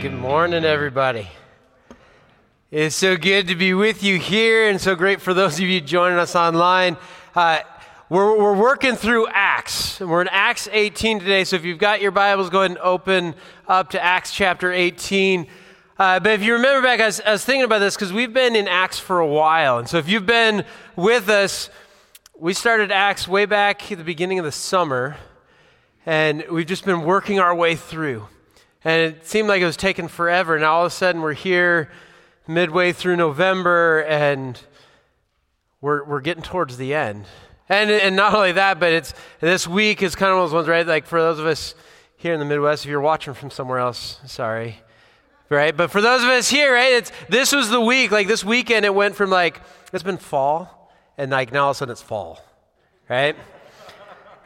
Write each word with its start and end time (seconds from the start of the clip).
Good 0.00 0.14
morning, 0.14 0.64
everybody. 0.64 1.28
It's 2.70 2.96
so 2.96 3.18
good 3.18 3.48
to 3.48 3.54
be 3.54 3.74
with 3.74 4.02
you 4.02 4.18
here, 4.18 4.70
and 4.70 4.80
so 4.80 4.94
great 4.94 5.20
for 5.20 5.34
those 5.34 5.56
of 5.56 5.60
you 5.60 5.78
joining 5.78 6.18
us 6.18 6.34
online. 6.34 6.96
Uh, 7.34 7.58
we're, 8.08 8.34
we're 8.38 8.56
working 8.56 8.96
through 8.96 9.28
Acts. 9.28 10.00
We're 10.00 10.22
in 10.22 10.28
Acts 10.28 10.70
18 10.72 11.18
today, 11.18 11.44
so 11.44 11.56
if 11.56 11.66
you've 11.66 11.78
got 11.78 12.00
your 12.00 12.12
Bibles, 12.12 12.48
go 12.48 12.60
ahead 12.60 12.70
and 12.70 12.80
open 12.80 13.34
up 13.68 13.90
to 13.90 14.02
Acts 14.02 14.32
chapter 14.32 14.72
18. 14.72 15.46
Uh, 15.98 16.18
but 16.18 16.32
if 16.32 16.42
you 16.42 16.54
remember 16.54 16.80
back, 16.80 17.00
I 17.00 17.04
was, 17.04 17.20
I 17.20 17.32
was 17.32 17.44
thinking 17.44 17.64
about 17.64 17.80
this 17.80 17.94
because 17.94 18.10
we've 18.10 18.32
been 18.32 18.56
in 18.56 18.68
Acts 18.68 18.98
for 18.98 19.20
a 19.20 19.26
while. 19.26 19.76
And 19.76 19.86
so 19.86 19.98
if 19.98 20.08
you've 20.08 20.24
been 20.24 20.64
with 20.96 21.28
us, 21.28 21.68
we 22.38 22.54
started 22.54 22.90
Acts 22.90 23.28
way 23.28 23.44
back 23.44 23.92
at 23.92 23.98
the 23.98 24.04
beginning 24.04 24.38
of 24.38 24.46
the 24.46 24.52
summer, 24.52 25.18
and 26.06 26.42
we've 26.50 26.64
just 26.64 26.86
been 26.86 27.02
working 27.02 27.38
our 27.38 27.54
way 27.54 27.76
through. 27.76 28.28
And 28.84 29.14
it 29.14 29.26
seemed 29.26 29.48
like 29.48 29.60
it 29.60 29.66
was 29.66 29.76
taking 29.76 30.08
forever. 30.08 30.58
Now 30.58 30.74
all 30.74 30.86
of 30.86 30.92
a 30.92 30.94
sudden 30.94 31.20
we're 31.20 31.34
here 31.34 31.90
midway 32.46 32.92
through 32.92 33.16
November 33.16 34.00
and 34.04 34.60
we're, 35.80 36.04
we're 36.04 36.20
getting 36.20 36.42
towards 36.42 36.76
the 36.76 36.94
end. 36.94 37.26
And, 37.68 37.90
and 37.90 38.16
not 38.16 38.34
only 38.34 38.52
that, 38.52 38.80
but 38.80 38.92
it's 38.92 39.14
this 39.40 39.68
week 39.68 40.02
is 40.02 40.14
kind 40.14 40.32
of 40.32 40.36
one 40.36 40.44
of 40.44 40.50
those 40.50 40.56
ones, 40.56 40.68
right? 40.68 40.86
Like 40.86 41.06
for 41.06 41.20
those 41.20 41.38
of 41.38 41.46
us 41.46 41.74
here 42.16 42.34
in 42.34 42.40
the 42.40 42.44
Midwest, 42.44 42.84
if 42.84 42.90
you're 42.90 43.00
watching 43.00 43.32
from 43.32 43.50
somewhere 43.50 43.78
else, 43.78 44.20
sorry. 44.26 44.82
Right? 45.48 45.76
But 45.76 45.90
for 45.90 46.00
those 46.00 46.22
of 46.22 46.28
us 46.28 46.48
here, 46.48 46.74
right, 46.74 46.92
it's 46.92 47.12
this 47.28 47.52
was 47.52 47.70
the 47.70 47.80
week, 47.80 48.10
like 48.10 48.28
this 48.28 48.44
weekend 48.44 48.84
it 48.84 48.94
went 48.94 49.16
from 49.16 49.30
like 49.30 49.60
it's 49.92 50.02
been 50.02 50.16
fall 50.16 50.92
and 51.18 51.30
like 51.30 51.52
now 51.52 51.64
all 51.64 51.70
of 51.70 51.76
a 51.76 51.78
sudden 51.78 51.92
it's 51.92 52.02
fall. 52.02 52.40
Right? 53.08 53.36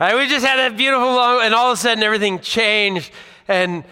right? 0.01 0.17
We 0.17 0.29
just 0.29 0.45
had 0.45 0.57
that 0.59 0.77
beautiful 0.77 1.07
long 1.07 1.43
and 1.43 1.55
all 1.55 1.73
of 1.73 1.79
a 1.79 1.81
sudden 1.81 2.03
everything 2.03 2.41
changed 2.41 3.11
and 3.49 3.85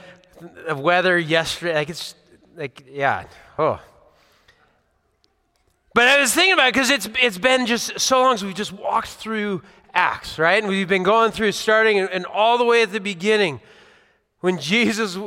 of 0.67 0.81
weather 0.81 1.19
yesterday. 1.19 1.75
Like 1.75 1.91
it's 1.91 2.15
like 2.57 2.85
yeah. 2.91 3.25
Oh. 3.59 3.81
But 5.95 6.09
I 6.09 6.21
was 6.21 6.35
thinking 6.35 6.55
about 6.55 6.69
it 6.69 6.75
because 6.75 6.91
it's 6.91 7.09
it's 7.21 7.39
been 7.39 7.67
just 7.67 8.01
so 8.01 8.23
long 8.23 8.37
since 8.37 8.49
we 8.49 8.55
just 8.55 8.73
walked 8.73 9.09
through 9.09 9.63
Acts, 9.95 10.39
right? 10.39 10.63
And 10.63 10.71
we've 10.71 10.89
been 10.89 11.03
going 11.03 11.33
through 11.33 11.53
starting 11.53 11.99
and, 11.99 12.09
and 12.11 12.25
all 12.27 12.57
the 12.57 12.65
way 12.65 12.83
at 12.83 12.93
the 12.93 13.01
beginning 13.01 13.61
when 14.41 14.59
Jesus 14.59 15.19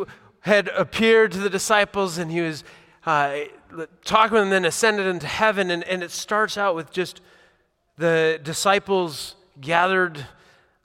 had 0.41 0.67
appeared 0.69 1.31
to 1.31 1.39
the 1.39 1.50
disciples 1.50 2.17
and 2.17 2.31
he 2.31 2.41
was 2.41 2.63
uh, 3.05 3.39
talking 4.03 4.33
with 4.33 4.41
them, 4.44 4.50
then 4.50 4.66
ascended 4.66 5.07
into 5.07 5.27
heaven. 5.27 5.72
And, 5.72 5.83
and 5.83 6.03
it 6.03 6.11
starts 6.11 6.57
out 6.57 6.75
with 6.75 6.91
just 6.91 7.22
the 7.97 8.39
disciples 8.44 9.35
gathered, 9.61 10.25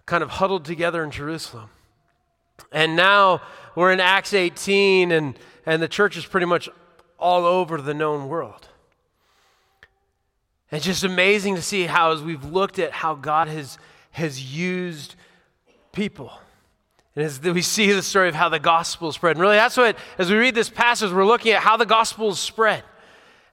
kind 0.06 0.22
of 0.22 0.30
huddled 0.30 0.64
together 0.64 1.02
in 1.02 1.10
Jerusalem. 1.10 1.70
And 2.72 2.94
now 2.94 3.42
we're 3.80 3.92
in 3.92 4.00
Acts 4.00 4.34
18, 4.34 5.10
and, 5.10 5.38
and 5.64 5.82
the 5.82 5.88
church 5.88 6.16
is 6.18 6.26
pretty 6.26 6.44
much 6.44 6.68
all 7.18 7.46
over 7.46 7.80
the 7.80 7.94
known 7.94 8.28
world. 8.28 8.68
It's 10.70 10.84
just 10.84 11.02
amazing 11.02 11.56
to 11.56 11.62
see 11.62 11.84
how, 11.84 12.12
as 12.12 12.22
we've 12.22 12.44
looked 12.44 12.78
at 12.78 12.92
how 12.92 13.14
God 13.14 13.48
has, 13.48 13.78
has 14.10 14.54
used 14.54 15.16
people. 15.92 16.30
And 17.16 17.24
as 17.24 17.40
we 17.40 17.62
see 17.62 17.90
the 17.90 18.02
story 18.02 18.28
of 18.28 18.34
how 18.34 18.50
the 18.50 18.58
gospel 18.58 19.12
spread. 19.12 19.36
And 19.36 19.40
really, 19.40 19.56
that's 19.56 19.78
what, 19.78 19.96
as 20.18 20.30
we 20.30 20.36
read 20.36 20.54
this 20.54 20.68
passage, 20.68 21.10
we're 21.10 21.24
looking 21.24 21.52
at 21.52 21.62
how 21.62 21.78
the 21.78 21.86
gospel 21.86 22.34
spread. 22.34 22.84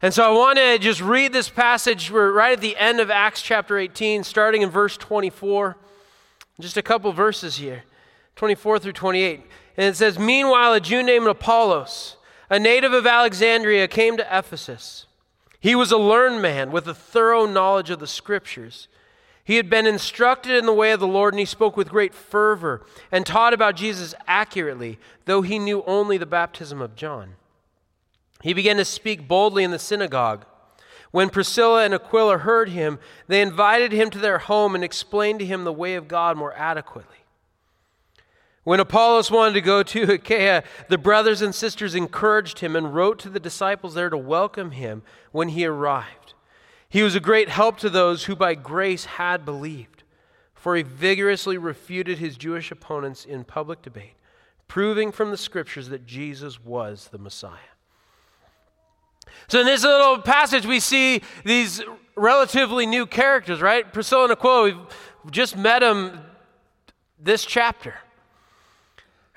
And 0.02 0.14
so 0.14 0.30
I 0.30 0.38
want 0.38 0.59
to 0.59 0.78
just 0.78 1.00
read 1.00 1.31
this 1.31 1.47
passage. 1.47 2.12
We're 2.12 2.34
right 2.34 2.52
at 2.52 2.62
the 2.62 2.75
end 2.75 3.00
of 3.00 3.09
Acts 3.09 3.41
chapter 3.41 3.78
18, 3.78 4.25
starting 4.25 4.62
in 4.62 4.69
verse 4.69 4.97
24. 4.97 5.78
Just 6.59 6.75
a 6.75 6.81
couple 6.81 7.14
verses 7.14 7.56
here 7.56 7.84
24 8.36 8.80
through 8.80 8.91
28. 8.91 9.41
And 9.77 9.85
it 9.88 9.95
says, 9.95 10.17
Meanwhile, 10.17 10.73
a 10.73 10.81
Jew 10.81 11.03
named 11.03 11.27
Apollos, 11.27 12.17
a 12.49 12.59
native 12.59 12.93
of 12.93 13.05
Alexandria, 13.05 13.88
came 13.88 14.17
to 14.17 14.38
Ephesus. 14.38 15.05
He 15.59 15.75
was 15.75 15.91
a 15.91 15.97
learned 15.97 16.41
man 16.41 16.71
with 16.71 16.88
a 16.88 16.93
thorough 16.93 17.45
knowledge 17.45 17.89
of 17.89 17.99
the 17.99 18.07
scriptures. 18.07 18.88
He 19.43 19.55
had 19.55 19.69
been 19.69 19.88
instructed 19.88 20.55
in 20.55 20.65
the 20.65 20.73
way 20.73 20.91
of 20.91 20.99
the 20.99 21.07
Lord, 21.07 21.33
and 21.33 21.39
he 21.39 21.45
spoke 21.45 21.77
with 21.77 21.89
great 21.89 22.13
fervor 22.13 22.85
and 23.11 23.25
taught 23.25 23.53
about 23.53 23.75
Jesus 23.75 24.13
accurately, 24.27 24.99
though 25.25 25.41
he 25.41 25.59
knew 25.59 25.83
only 25.88 26.17
the 26.17 26.25
baptism 26.25 26.81
of 26.81 26.95
John. 26.95 27.35
He 28.41 28.53
began 28.53 28.77
to 28.77 28.85
speak 28.85 29.27
boldly 29.27 29.63
in 29.63 29.71
the 29.71 29.79
synagogue. 29.79 30.45
When 31.11 31.29
Priscilla 31.29 31.85
and 31.85 31.94
Aquila 31.94 32.39
heard 32.39 32.69
him, 32.69 32.99
they 33.27 33.41
invited 33.41 33.91
him 33.91 34.09
to 34.11 34.19
their 34.19 34.39
home 34.39 34.75
and 34.75 34.83
explained 34.83 35.39
to 35.39 35.45
him 35.45 35.63
the 35.63 35.73
way 35.73 35.95
of 35.95 36.07
God 36.07 36.38
more 36.38 36.53
adequately. 36.53 37.17
When 38.67 38.81
Apollos 38.81 39.31
wanted 39.31 39.53
to 39.53 39.61
go 39.61 39.81
to 39.81 40.11
Achaia, 40.11 40.61
the 40.89 40.97
brothers 40.97 41.41
and 41.41 41.55
sisters 41.55 41.95
encouraged 41.95 42.59
him 42.59 42.75
and 42.75 42.94
wrote 42.94 43.17
to 43.19 43.29
the 43.29 43.39
disciples 43.39 43.94
there 43.94 44.09
to 44.09 44.17
welcome 44.17 44.72
him 44.72 45.03
when 45.31 45.47
he 45.47 45.66
arrived. 45.66 46.33
He 46.89 47.01
was 47.01 47.16
a 47.16 47.22
great 47.22 47.47
help 47.47 47.77
to 47.77 47.89
those 47.89 48.25
who 48.25 48.35
by 48.35 48.56
grace 48.56 49.06
had 49.06 49.45
believed, 49.45 50.03
for 50.53 50.75
he 50.75 50.83
vigorously 50.83 51.57
refuted 51.57 52.17
his 52.17 52.35
Jewish 52.35 52.69
opponents 52.69 53.23
in 53.23 53.45
public 53.45 53.81
debate, 53.81 54.16
proving 54.67 55.13
from 55.13 55.31
the 55.31 55.38
scriptures 55.38 55.88
that 55.88 56.06
Jesus 56.06 56.61
was 56.61 57.07
the 57.13 57.17
Messiah. 57.17 57.72
So, 59.47 59.61
in 59.61 59.66
this 59.66 59.85
little 59.85 60.22
passage, 60.22 60.66
we 60.66 60.81
see 60.81 61.22
these 61.45 61.81
relatively 62.17 62.85
new 62.85 63.06
characters, 63.06 63.61
right? 63.61 63.94
Priscilla 63.94 64.23
and 64.23 64.33
Aquila, 64.33 64.63
we've 65.23 65.31
just 65.31 65.56
met 65.56 65.79
them 65.79 66.19
this 67.17 67.45
chapter. 67.45 67.94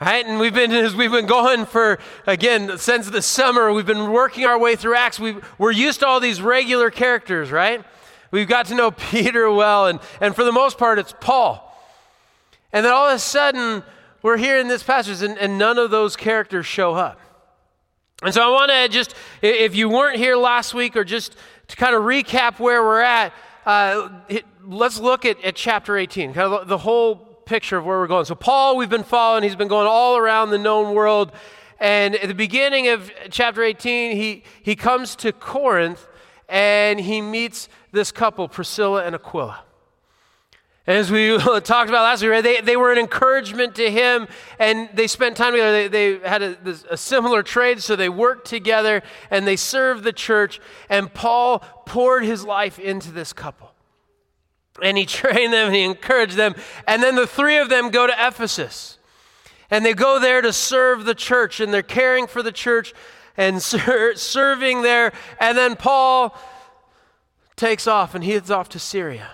Right? 0.01 0.25
And 0.25 0.39
we've 0.41 0.55
been, 0.55 0.73
as 0.73 0.95
we've 0.95 1.11
been 1.11 1.27
going 1.27 1.67
for, 1.67 1.99
again, 2.27 2.79
since 2.79 3.11
the 3.11 3.21
summer, 3.21 3.71
we've 3.71 3.85
been 3.85 4.11
working 4.11 4.47
our 4.47 4.59
way 4.59 4.75
through 4.75 4.95
Acts. 4.95 5.21
we 5.21 5.37
we're 5.59 5.73
used 5.73 6.01
to 6.01 6.07
all 6.07 6.21
these 6.21 6.41
regular 6.41 6.91
characters, 6.91 7.51
right? 7.51 7.85
We've 8.31 8.49
got 8.49 8.67
to 8.67 8.75
know 8.75 8.91
Peter 9.11 9.51
well, 9.51 9.89
and, 9.89 10.01
and 10.21 10.35
for 10.35 10.43
the 10.43 10.53
most 10.53 10.79
part, 10.79 10.99
it's 10.99 11.13
Paul. 11.21 11.67
And 12.73 12.87
then 12.87 12.95
all 12.95 13.09
of 13.09 13.15
a 13.15 13.19
sudden, 13.19 13.83
we're 14.23 14.39
here 14.39 14.59
in 14.59 14.69
this 14.69 14.83
passage, 14.83 15.23
and, 15.23 15.37
and 15.37 15.59
none 15.59 15.77
of 15.77 15.91
those 15.91 16.17
characters 16.17 16.65
show 16.65 16.95
up. 16.95 17.21
And 18.23 18.33
so 18.33 18.43
I 18.43 18.49
want 18.49 18.71
to 18.71 18.89
just, 18.89 19.15
if 19.43 19.75
you 19.75 19.91
weren't 19.91 20.17
here 20.17 20.37
last 20.37 20.73
week, 20.73 20.97
or 20.97 21.05
just 21.05 21.37
to 21.69 21.77
kind 21.77 21.95
of 21.95 22.05
recap 22.05 22.59
where 22.59 22.83
we're 22.83 23.03
at, 23.03 23.35
uh, 23.67 24.09
let's 24.65 24.99
look 24.99 25.27
at, 25.27 25.43
at 25.45 25.57
chapter 25.57 25.99
18, 25.99 26.33
kind 26.33 26.53
of 26.53 26.69
the 26.69 26.79
whole 26.79 27.30
picture 27.51 27.77
of 27.77 27.85
where 27.85 27.99
we're 27.99 28.07
going. 28.07 28.25
So, 28.25 28.37
Paul, 28.37 28.77
we've 28.77 28.89
been 28.89 29.03
following, 29.03 29.43
he's 29.43 29.57
been 29.57 29.67
going 29.67 29.89
all 29.89 30.17
around 30.17 30.51
the 30.51 30.59
known 30.59 30.95
world. 30.95 31.33
And 31.81 32.15
at 32.15 32.29
the 32.29 32.35
beginning 32.35 32.87
of 32.87 33.11
chapter 33.29 33.65
18, 33.65 34.17
he, 34.17 34.45
he 34.63 34.77
comes 34.77 35.17
to 35.17 35.33
Corinth 35.33 36.07
and 36.49 37.01
he 37.01 37.21
meets 37.21 37.69
this 37.91 38.13
couple, 38.13 38.47
Priscilla 38.47 39.05
and 39.05 39.17
Aquila. 39.17 39.65
And 40.87 40.97
as 40.97 41.11
we 41.11 41.37
talked 41.65 41.89
about 41.89 42.05
last 42.05 42.23
week, 42.23 42.41
they, 42.45 42.61
they 42.61 42.77
were 42.77 42.93
an 42.93 42.99
encouragement 42.99 43.75
to 43.75 43.91
him, 43.91 44.29
and 44.61 44.89
they 44.95 45.09
spent 45.09 45.37
time 45.37 45.53
together. 45.53 45.89
They, 45.89 46.19
they 46.19 46.29
had 46.29 46.43
a, 46.43 46.57
a, 46.89 46.97
similar 46.97 47.43
trade, 47.43 47.83
so 47.83 47.97
they 47.97 48.09
worked 48.09 48.47
together 48.47 49.03
and 49.29 49.45
they 49.45 49.57
served 49.57 50.05
the 50.05 50.13
church. 50.13 50.61
And 50.89 51.13
Paul 51.13 51.65
poured 51.85 52.23
his 52.23 52.45
life 52.45 52.79
into 52.79 53.11
this 53.11 53.33
couple 53.33 53.70
and 54.83 54.97
he 54.99 55.07
trained 55.07 55.53
them 55.53 55.69
and 55.69 55.75
he 55.75 55.83
encouraged 55.83 56.37
them. 56.37 56.55
And 56.87 57.03
then 57.03 57.17
the 57.17 57.27
three 57.27 57.59
of 57.59 57.69
them 57.69 57.91
go 57.91 58.07
to 58.07 58.13
Ephesus. 58.13 58.99
And 59.71 59.85
they 59.85 59.95
go 59.95 60.19
there 60.19 60.43
to 60.43 60.53
serve 60.53 61.05
the 61.05 61.15
church, 61.15 61.61
and 61.61 61.73
they're 61.73 61.83
caring 61.83 62.27
for 62.27 62.43
the 62.43 62.51
church 62.51 62.93
and 63.37 63.63
ser- 63.63 64.17
serving 64.17 64.83
there. 64.83 65.13
And 65.39 65.57
then 65.57 65.77
Paul 65.77 66.37
takes 67.57 67.87
off 67.87 68.15
and 68.15 68.25
he 68.25 68.33
heads 68.33 68.51
off 68.51 68.69
to 68.71 68.79
Syria. 68.79 69.31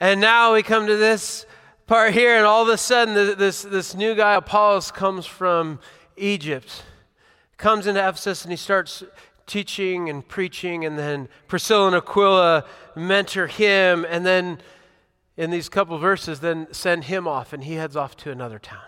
And 0.00 0.20
now 0.20 0.54
we 0.54 0.62
come 0.62 0.86
to 0.86 0.96
this 0.96 1.46
part 1.86 2.12
here, 2.12 2.36
and 2.36 2.44
all 2.44 2.62
of 2.62 2.68
a 2.68 2.76
sudden, 2.76 3.14
this, 3.14 3.62
this 3.62 3.94
new 3.94 4.14
guy, 4.14 4.34
Apollos, 4.34 4.90
comes 4.90 5.24
from 5.24 5.78
Egypt, 6.16 6.82
comes 7.56 7.86
into 7.86 8.06
Ephesus, 8.06 8.42
and 8.42 8.52
he 8.52 8.56
starts 8.56 9.04
teaching 9.46 10.08
and 10.08 10.26
preaching, 10.26 10.84
and 10.84 10.98
then 10.98 11.28
Priscilla 11.46 11.86
and 11.86 11.96
Aquila 11.96 12.64
mentor 12.96 13.46
him, 13.46 14.06
and 14.08 14.24
then 14.24 14.58
in 15.36 15.50
these 15.50 15.68
couple 15.68 15.98
verses, 15.98 16.40
then 16.40 16.68
send 16.72 17.04
him 17.04 17.26
off, 17.26 17.52
and 17.52 17.64
he 17.64 17.74
heads 17.74 17.96
off 17.96 18.16
to 18.18 18.30
another 18.30 18.58
town. 18.58 18.82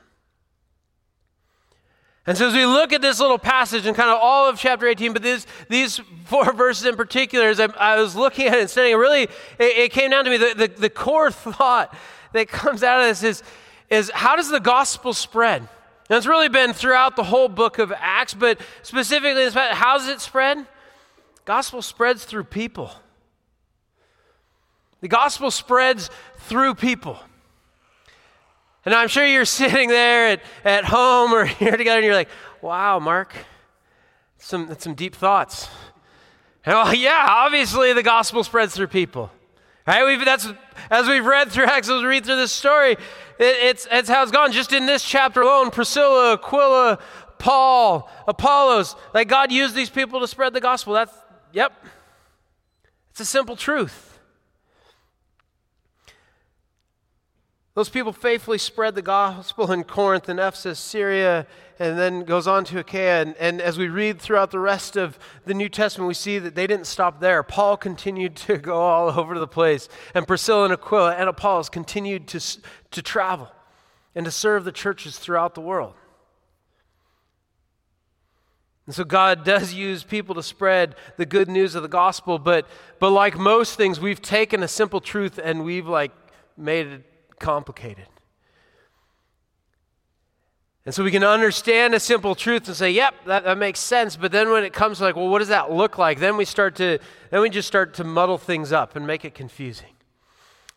And 2.26 2.37
so, 2.37 2.49
as 2.49 2.55
we 2.55 2.67
look 2.67 2.93
at 2.93 3.00
this 3.00 3.20
little 3.20 3.38
passage 3.38 3.87
and 3.87 3.97
kind 3.97 4.11
of 4.11 4.19
all 4.20 4.49
of 4.49 4.58
chapter 4.58 4.88
18, 4.88 5.12
but 5.12 5.23
this, 5.23 5.47
these 5.69 6.00
four 6.25 6.53
verses 6.56 6.85
in 6.85 6.97
particular, 6.97 7.49
as 7.49 7.61
I, 7.61 7.67
I 7.79 8.00
was 8.00 8.17
looking 8.17 8.49
at 8.49 8.55
it 8.55 8.61
and 8.61 8.70
studying, 8.70 8.97
really, 8.97 9.23
it, 9.23 9.31
it 9.59 9.93
came 9.93 10.11
down 10.11 10.25
to 10.25 10.31
me 10.31 10.37
the, 10.37 10.55
the, 10.56 10.67
the 10.67 10.91
core 10.91 11.31
thought 11.32 11.97
that 12.32 12.49
comes 12.49 12.82
out 12.82 13.00
of 13.00 13.06
this 13.06 13.23
is, 13.23 13.43
is 13.91 14.11
how 14.12 14.35
does 14.35 14.50
the 14.50 14.59
gospel 14.61 15.14
spread? 15.14 15.69
And 16.08 16.17
it's 16.17 16.26
really 16.26 16.49
been 16.49 16.73
throughout 16.73 17.17
the 17.17 17.25
whole 17.25 17.49
book 17.49 17.79
of 17.79 17.93
Acts, 17.97 18.35
but 18.35 18.61
specifically, 18.82 19.49
how 19.50 19.99
does 19.99 20.08
it 20.08 20.20
spread? 20.20 20.67
Gospel 21.44 21.82
spreads 21.82 22.25
through 22.25 22.44
people. 22.44 22.91
The 25.00 25.08
gospel 25.08 25.50
spreads 25.50 26.11
through 26.38 26.75
people. 26.75 27.19
And 28.85 28.94
I'm 28.94 29.08
sure 29.08 29.26
you're 29.26 29.44
sitting 29.44 29.88
there 29.88 30.29
at, 30.29 30.41
at 30.64 30.85
home 30.85 31.32
or 31.32 31.44
here 31.44 31.76
together 31.76 31.99
and 31.99 32.06
you're 32.06 32.14
like, 32.14 32.31
wow, 32.62 32.99
Mark, 32.99 33.35
some, 34.38 34.75
some 34.79 34.94
deep 34.94 35.14
thoughts. 35.14 35.69
And 36.64 36.75
well, 36.75 36.94
yeah, 36.94 37.26
obviously 37.29 37.93
the 37.93 38.02
gospel 38.02 38.44
spreads 38.44 38.75
through 38.75 38.88
people. 38.88 39.31
Right? 39.87 40.05
We've, 40.05 40.25
that's, 40.25 40.49
as 40.91 41.06
we've 41.06 41.25
read 41.25 41.50
through 41.53 41.67
Acts, 41.67 41.88
as 41.91 42.03
we 42.03 42.09
read 42.09 42.25
through 42.25 42.37
this 42.37 42.53
story, 42.53 42.93
it, 42.93 42.99
it's, 43.38 43.87
it's 43.91 44.09
how 44.09 44.23
it's 44.23 44.33
gone. 44.33 44.53
Just 44.53 44.73
in 44.73 44.87
this 44.87 45.05
chapter 45.05 45.43
alone, 45.43 45.71
Priscilla, 45.71 46.35
Aquila, 46.35 46.99
Paul, 47.38 48.11
Apollos, 48.27 48.97
like 49.15 49.29
God 49.29 49.53
used 49.53 49.75
these 49.75 49.91
people 49.91 50.21
to 50.21 50.27
spread 50.27 50.53
the 50.53 50.61
gospel. 50.61 50.94
That's, 50.94 51.12
yep, 51.53 51.73
it's 53.11 53.21
a 53.21 53.25
simple 53.25 53.56
truth. 53.56 54.19
Those 57.75 57.91
people 57.91 58.12
faithfully 58.12 58.56
spread 58.56 58.94
the 58.94 59.03
gospel 59.03 59.71
in 59.71 59.85
Corinth 59.85 60.31
and 60.31 60.41
Ephesus, 60.41 60.79
Syria, 60.79 61.47
and 61.78 61.99
then 61.99 62.25
goes 62.25 62.46
on 62.46 62.64
to 62.67 62.78
Achaia. 62.78 63.23
And, 63.23 63.37
and, 63.37 63.61
as 63.61 63.78
we 63.78 63.88
read 63.88 64.20
throughout 64.20 64.50
the 64.50 64.58
rest 64.58 64.96
of 64.96 65.19
the 65.44 65.55
New 65.55 65.69
Testament, 65.69 66.08
we 66.08 66.14
see 66.14 66.38
that 66.38 66.55
they 66.55 66.67
didn't 66.67 66.87
stop 66.87 67.20
there. 67.20 67.43
Paul 67.43 67.76
continued 67.76 68.37
to 68.37 68.56
go 68.58 68.81
all 68.81 69.19
over 69.19 69.38
the 69.38 69.46
place. 69.46 69.88
And 70.14 70.26
Priscilla 70.26 70.64
and 70.64 70.73
Aquila 70.73 71.14
and 71.14 71.28
Apollos 71.28 71.69
continued 71.69 72.28
to, 72.28 72.40
to 72.90 73.02
travel 73.02 73.50
and 74.14 74.25
to 74.25 74.31
serve 74.31 74.64
the 74.64 74.73
churches 74.73 75.19
throughout 75.19 75.55
the 75.55 75.61
world. 75.61 75.94
And 78.87 78.94
so 78.94 79.05
God 79.05 79.44
does 79.44 79.75
use 79.75 80.02
people 80.02 80.34
to 80.37 80.43
spread 80.43 80.94
the 81.17 81.26
good 81.26 81.49
news 81.49 81.75
of 81.75 81.82
the 81.82 81.88
gospel, 81.88 82.38
but, 82.38 82.67
but 82.99 83.11
like 83.11 83.37
most 83.37 83.76
things, 83.76 84.00
we've 84.00 84.23
taken 84.23 84.62
a 84.62 84.69
simple 84.69 85.00
truth 85.00 85.38
and 85.43 85.64
we've 85.64 85.88
like 85.88 86.12
made 86.56 86.87
it 86.87 87.05
complicated. 87.38 88.06
And 90.87 90.94
so 90.94 91.03
we 91.03 91.11
can 91.11 91.25
understand 91.25 91.94
a 91.94 92.00
simple 92.00 92.37
truth 92.37 92.69
and 92.69 92.77
say, 92.77 92.93
yep, 92.93 93.12
that, 93.27 93.43
that 93.43 93.59
makes 93.59 93.81
sense. 93.81 94.15
But 94.15 94.31
then 94.31 94.50
when 94.50 94.62
it 94.62 94.73
comes 94.73 94.99
to 94.99 95.05
like, 95.05 95.17
well, 95.17 95.29
what 95.29 95.41
does 95.41 95.49
that 95.49 95.73
look 95.73 95.99
like? 95.99 96.21
Then 96.21 96.37
we 96.37 96.44
start 96.44 96.77
to, 96.77 97.00
then 97.31 97.41
we 97.41 97.50
just 97.50 97.67
start 97.67 97.94
to 97.94 98.05
muddle 98.05 98.38
things 98.38 98.71
up 98.71 98.94
and 98.94 99.05
make 99.05 99.25
it 99.25 99.35
confusing. 99.35 99.88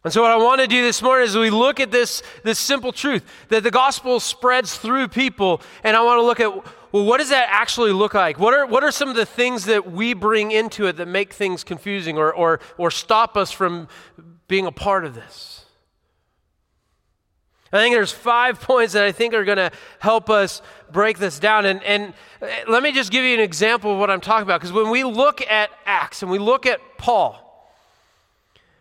And 0.04 0.12
so 0.12 0.24
what 0.24 0.32
I 0.32 0.38
want 0.38 0.62
to 0.62 0.68
do 0.68 0.82
this 0.82 1.04
morning 1.04 1.28
is 1.28 1.38
we 1.38 1.52
look 1.52 1.80
at 1.80 1.92
this, 1.92 2.24
this 2.44 2.58
simple 2.58 2.92
truth 2.92 3.24
that 3.50 3.62
the 3.62 3.70
gospel 3.70 4.20
spreads 4.20 4.78
through 4.78 5.10
people. 5.10 5.62
And 5.84 5.96
I 5.96 6.02
want 6.02 6.18
to 6.18 6.24
look 6.24 6.40
at, 6.40 6.56
well, 6.92 7.06
what 7.06 7.20
does 7.20 7.30
that 7.30 7.48
actually 7.52 7.92
look 7.92 8.16
like? 8.16 8.40
What 8.40 8.56
are, 8.56 8.66
what 8.66 8.84
are 8.84 8.92
some 8.92 9.10
of 9.10 9.16
the 9.16 9.28
things 9.28 9.66
that 9.66 9.92
we 9.92 10.16
bring 10.16 10.50
into 10.52 10.88
it 10.88 10.98
that 10.98 11.08
make 11.08 11.34
things 11.34 11.64
confusing 11.64 12.18
or, 12.18 12.34
or, 12.34 12.60
or 12.80 12.90
stop 12.90 13.38
us 13.38 13.52
from 13.52 13.88
being 14.48 14.66
a 14.66 14.72
part 14.72 15.06
of 15.06 15.14
this? 15.14 15.59
I 17.72 17.78
think 17.78 17.94
there's 17.94 18.12
five 18.12 18.60
points 18.60 18.94
that 18.94 19.04
I 19.04 19.12
think 19.12 19.34
are 19.34 19.46
going 19.46 19.58
to 19.58 19.72
help 20.00 20.30
us 20.30 20.62
break 20.92 21.20
this 21.20 21.38
down. 21.40 21.66
And, 21.66 21.84
and 21.84 22.14
uh, 22.42 22.48
let 22.68 22.82
me 22.82 22.92
just 22.92 23.12
give 23.12 23.24
you 23.24 23.34
an 23.36 23.40
example 23.40 23.94
of 23.94 24.00
what 24.00 24.10
I'm 24.10 24.22
talking 24.22 24.44
about. 24.44 24.60
Because 24.60 24.74
when 24.74 24.90
we 24.90 25.04
look 25.04 25.42
at 25.42 25.70
Acts 25.86 26.24
and 26.24 26.32
we 26.32 26.40
look 26.40 26.66
at 26.66 26.80
Paul, 26.98 27.72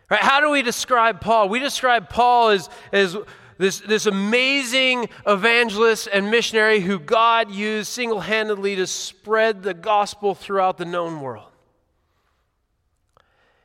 right, 0.09 0.21
how 0.21 0.41
do 0.41 0.49
we 0.49 0.63
describe 0.63 1.21
Paul? 1.21 1.49
We 1.49 1.59
describe 1.59 2.09
Paul 2.09 2.49
as, 2.49 2.69
as 2.91 3.15
this, 3.59 3.79
this 3.81 4.07
amazing 4.07 5.09
evangelist 5.27 6.07
and 6.11 6.31
missionary 6.31 6.79
who 6.79 6.97
God 6.97 7.51
used 7.51 7.91
single 7.91 8.21
handedly 8.21 8.75
to 8.77 8.87
spread 8.87 9.61
the 9.61 9.75
gospel 9.75 10.33
throughout 10.33 10.77
the 10.77 10.85
known 10.85 11.21
world. 11.21 11.51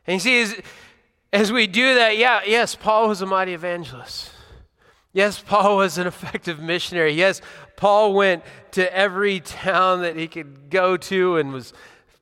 And 0.06 0.15
you 0.15 0.20
see, 0.20 0.43
as, 0.43 0.61
as 1.32 1.53
we 1.53 1.67
do 1.67 1.94
that, 1.94 2.19
yeah, 2.19 2.43
yes, 2.44 2.75
Paul 2.75 3.09
was 3.09 3.23
a 3.23 3.27
mighty 3.27 3.55
evangelist. 3.55 4.31
Yes, 5.15 5.41
Paul 5.41 5.77
was 5.77 5.97
an 5.97 6.09
effective 6.09 6.59
missionary. 6.59 7.13
Yes, 7.13 7.41
Paul 7.77 8.15
went 8.15 8.43
to 8.73 8.95
every 8.95 9.39
town 9.39 10.03
that 10.03 10.17
he 10.17 10.27
could 10.27 10.69
go 10.71 10.97
to 10.97 11.37
and 11.37 11.53
was 11.53 11.73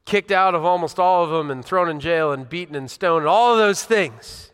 kicked 0.05 0.31
out 0.31 0.55
of 0.55 0.65
almost 0.67 0.99
all 0.99 1.25
of 1.25 1.31
them 1.31 1.50
and 1.50 1.65
thrown 1.65 1.89
in 1.89 2.00
jail 2.00 2.33
and 2.33 2.49
beaten 2.49 2.75
and 2.75 2.91
stoned 2.91 3.23
and 3.23 3.29
all 3.29 3.53
of 3.53 3.59
those 3.59 3.83
things. 3.83 4.50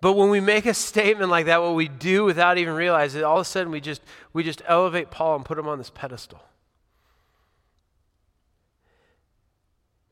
But 0.00 0.12
when 0.12 0.30
we 0.30 0.38
make 0.38 0.64
a 0.64 0.74
statement 0.74 1.28
like 1.28 1.46
that, 1.46 1.60
what 1.60 1.74
we 1.74 1.88
do 1.88 2.24
without 2.24 2.56
even 2.56 2.74
realizing 2.74 3.20
it, 3.20 3.24
all 3.24 3.38
of 3.38 3.42
a 3.42 3.44
sudden 3.44 3.72
we 3.72 3.80
just, 3.80 4.00
we 4.32 4.44
just 4.44 4.62
elevate 4.66 5.10
Paul 5.10 5.34
and 5.34 5.44
put 5.44 5.58
him 5.58 5.66
on 5.66 5.78
this 5.78 5.90
pedestal. 5.90 6.40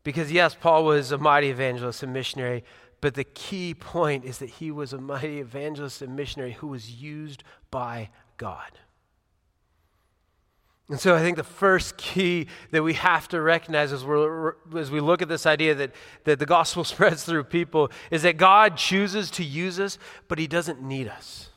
Because, 0.02 0.32
yes, 0.32 0.56
Paul 0.58 0.84
was 0.84 1.12
a 1.12 1.18
mighty 1.18 1.50
evangelist 1.50 2.02
and 2.02 2.12
missionary, 2.12 2.64
but 3.06 3.14
the 3.14 3.22
key 3.22 3.72
point 3.72 4.24
is 4.24 4.38
that 4.38 4.50
he 4.50 4.72
was 4.72 4.92
a 4.92 4.98
mighty 4.98 5.38
evangelist 5.38 6.02
and 6.02 6.16
missionary 6.16 6.54
who 6.54 6.66
was 6.66 6.90
used 7.00 7.44
by 7.70 8.10
God. 8.36 8.80
And 10.88 10.98
so 10.98 11.14
I 11.14 11.20
think 11.20 11.36
the 11.36 11.44
first 11.44 11.96
key 11.98 12.48
that 12.72 12.82
we 12.82 12.94
have 12.94 13.28
to 13.28 13.40
recognize 13.40 13.92
as, 13.92 14.04
we 14.04 14.16
as 14.76 14.90
we 14.90 14.98
look 14.98 15.22
at 15.22 15.28
this 15.28 15.46
idea 15.46 15.72
that, 15.76 15.92
that 16.24 16.40
the 16.40 16.46
gospel 16.46 16.82
spreads 16.84 17.22
through 17.22 17.44
people 17.44 17.92
is 18.10 18.22
that 18.22 18.38
God 18.38 18.76
chooses 18.76 19.30
to 19.30 19.44
use 19.44 19.78
us, 19.78 19.98
but 20.26 20.40
he 20.40 20.48
doesn't 20.48 20.82
need 20.82 21.06
us. 21.06 21.50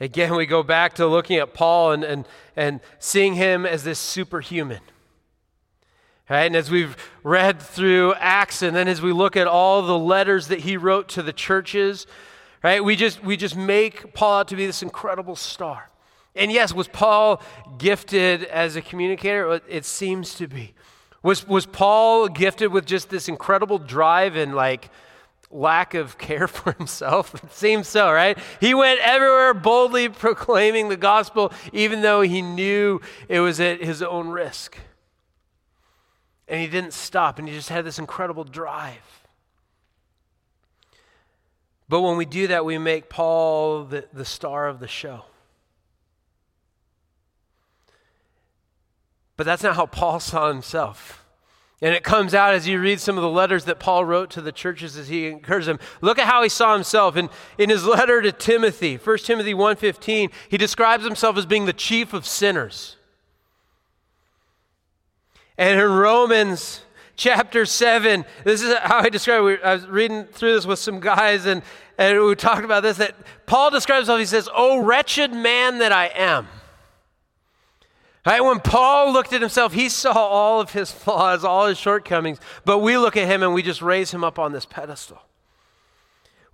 Again, 0.00 0.34
we 0.34 0.44
go 0.44 0.64
back 0.64 0.94
to 0.94 1.06
looking 1.06 1.36
at 1.36 1.54
Paul 1.54 1.92
and, 1.92 2.02
and, 2.02 2.28
and 2.56 2.80
seeing 2.98 3.34
him 3.34 3.64
as 3.64 3.84
this 3.84 4.00
superhuman. 4.00 4.80
Right? 6.28 6.44
And 6.44 6.56
as 6.56 6.70
we've 6.70 6.96
read 7.22 7.60
through 7.60 8.14
Acts, 8.14 8.62
and 8.62 8.74
then 8.74 8.88
as 8.88 9.02
we 9.02 9.12
look 9.12 9.36
at 9.36 9.46
all 9.46 9.82
the 9.82 9.98
letters 9.98 10.48
that 10.48 10.60
he 10.60 10.76
wrote 10.76 11.08
to 11.10 11.22
the 11.22 11.34
churches, 11.34 12.06
right, 12.62 12.82
we 12.82 12.96
just, 12.96 13.22
we 13.22 13.36
just 13.36 13.56
make 13.56 14.14
Paul 14.14 14.40
out 14.40 14.48
to 14.48 14.56
be 14.56 14.64
this 14.64 14.82
incredible 14.82 15.36
star. 15.36 15.90
And 16.34 16.50
yes, 16.50 16.72
was 16.72 16.88
Paul 16.88 17.42
gifted 17.78 18.44
as 18.44 18.74
a 18.74 18.82
communicator? 18.82 19.60
It 19.68 19.84
seems 19.84 20.34
to 20.36 20.48
be. 20.48 20.74
Was, 21.22 21.46
was 21.46 21.66
Paul 21.66 22.28
gifted 22.28 22.72
with 22.72 22.86
just 22.86 23.08
this 23.08 23.28
incredible 23.28 23.78
drive 23.78 24.34
and 24.34 24.54
like 24.54 24.90
lack 25.50 25.94
of 25.94 26.16
care 26.16 26.48
for 26.48 26.72
himself? 26.72 27.34
It 27.44 27.52
seems 27.52 27.86
so, 27.86 28.10
right? 28.10 28.38
He 28.60 28.72
went 28.72 29.00
everywhere 29.00 29.52
boldly 29.52 30.08
proclaiming 30.08 30.88
the 30.88 30.96
gospel, 30.96 31.52
even 31.72 32.00
though 32.00 32.22
he 32.22 32.40
knew 32.40 33.00
it 33.28 33.40
was 33.40 33.60
at 33.60 33.82
his 33.82 34.02
own 34.02 34.28
risk. 34.28 34.78
And 36.46 36.60
he 36.60 36.66
didn't 36.66 36.92
stop, 36.92 37.38
and 37.38 37.48
he 37.48 37.54
just 37.54 37.70
had 37.70 37.84
this 37.84 37.98
incredible 37.98 38.44
drive. 38.44 39.24
But 41.88 42.00
when 42.00 42.16
we 42.16 42.24
do 42.24 42.46
that, 42.48 42.64
we 42.64 42.78
make 42.78 43.08
Paul 43.08 43.84
the, 43.84 44.06
the 44.12 44.24
star 44.24 44.68
of 44.68 44.80
the 44.80 44.88
show. 44.88 45.24
But 49.36 49.46
that's 49.46 49.62
not 49.62 49.76
how 49.76 49.86
Paul 49.86 50.20
saw 50.20 50.48
himself. 50.48 51.24
And 51.82 51.94
it 51.94 52.04
comes 52.04 52.34
out 52.34 52.54
as 52.54 52.66
you 52.66 52.80
read 52.80 53.00
some 53.00 53.18
of 53.18 53.22
the 53.22 53.28
letters 53.28 53.64
that 53.64 53.78
Paul 53.78 54.04
wrote 54.04 54.30
to 54.30 54.40
the 54.40 54.52
churches 54.52 54.96
as 54.96 55.08
he 55.08 55.26
encouraged 55.26 55.66
them. 55.66 55.80
Look 56.00 56.18
at 56.18 56.26
how 56.26 56.42
he 56.42 56.48
saw 56.48 56.72
himself. 56.72 57.16
In, 57.16 57.28
in 57.58 57.68
his 57.68 57.84
letter 57.84 58.22
to 58.22 58.32
Timothy, 58.32 58.96
1 58.96 59.18
Timothy 59.18 59.52
1.15, 59.52 60.30
he 60.48 60.56
describes 60.56 61.04
himself 61.04 61.36
as 61.36 61.46
being 61.46 61.66
the 61.66 61.72
chief 61.72 62.14
of 62.14 62.26
sinners. 62.26 62.96
And 65.56 65.80
in 65.80 65.90
Romans 65.90 66.80
chapter 67.16 67.64
7, 67.64 68.24
this 68.42 68.62
is 68.62 68.76
how 68.78 68.98
I 68.98 69.08
describe 69.08 69.44
it. 69.46 69.60
I 69.62 69.74
was 69.74 69.86
reading 69.86 70.24
through 70.24 70.54
this 70.54 70.66
with 70.66 70.78
some 70.78 71.00
guys, 71.00 71.46
and, 71.46 71.62
and 71.96 72.20
we 72.24 72.34
talked 72.34 72.64
about 72.64 72.82
this 72.82 72.96
that 72.96 73.14
Paul 73.46 73.70
describes 73.70 74.08
himself, 74.08 74.20
he 74.20 74.26
says, 74.26 74.48
Oh, 74.54 74.82
wretched 74.82 75.32
man 75.32 75.78
that 75.78 75.92
I 75.92 76.06
am. 76.06 76.48
Right? 78.26 78.42
When 78.42 78.60
Paul 78.60 79.12
looked 79.12 79.34
at 79.34 79.42
himself, 79.42 79.74
he 79.74 79.88
saw 79.88 80.12
all 80.12 80.60
of 80.60 80.72
his 80.72 80.90
flaws, 80.90 81.44
all 81.44 81.66
his 81.66 81.78
shortcomings, 81.78 82.38
but 82.64 82.78
we 82.78 82.96
look 82.96 83.16
at 83.16 83.28
him 83.28 83.42
and 83.42 83.52
we 83.52 83.62
just 83.62 83.82
raise 83.82 84.12
him 84.12 84.24
up 84.24 84.38
on 84.38 84.52
this 84.52 84.64
pedestal. 84.64 85.20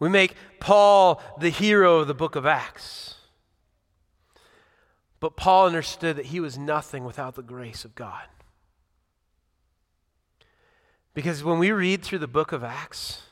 We 0.01 0.09
make 0.09 0.35
Paul 0.59 1.23
the 1.39 1.51
hero 1.51 1.99
of 2.01 2.09
the 2.09 2.15
book 2.15 2.35
of 2.35 2.45
Acts. 2.45 3.15
But 5.21 5.37
Paul 5.37 5.67
understood 5.67 6.17
that 6.17 6.27
he 6.27 6.41
was 6.41 6.59
nothing 6.59 7.05
without 7.05 7.35
the 7.35 7.43
grace 7.43 7.85
of 7.85 7.95
God. 7.95 8.25
Because 11.15 11.43
when 11.43 11.59
we 11.59 11.73
read 11.73 12.03
through 12.03 12.19
the 12.19 12.29
book 12.29 12.53
of 12.53 12.63
Acts, 12.63 13.23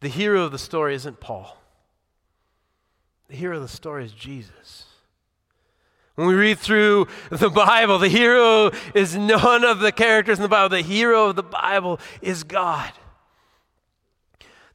the 0.00 0.08
hero 0.08 0.42
of 0.42 0.52
the 0.52 0.58
story 0.58 0.94
isn't 0.94 1.20
Paul. 1.20 1.56
The 3.28 3.36
hero 3.36 3.56
of 3.56 3.62
the 3.62 3.68
story 3.68 4.04
is 4.04 4.12
Jesus. 4.12 4.84
When 6.14 6.28
we 6.28 6.34
read 6.34 6.58
through 6.58 7.08
the 7.30 7.50
Bible, 7.50 7.98
the 7.98 8.08
hero 8.08 8.70
is 8.94 9.16
none 9.16 9.64
of 9.64 9.80
the 9.80 9.90
characters 9.90 10.38
in 10.38 10.42
the 10.42 10.48
Bible. 10.48 10.68
The 10.68 10.82
hero 10.82 11.30
of 11.30 11.36
the 11.36 11.42
Bible 11.42 11.98
is 12.22 12.44
God. 12.44 12.92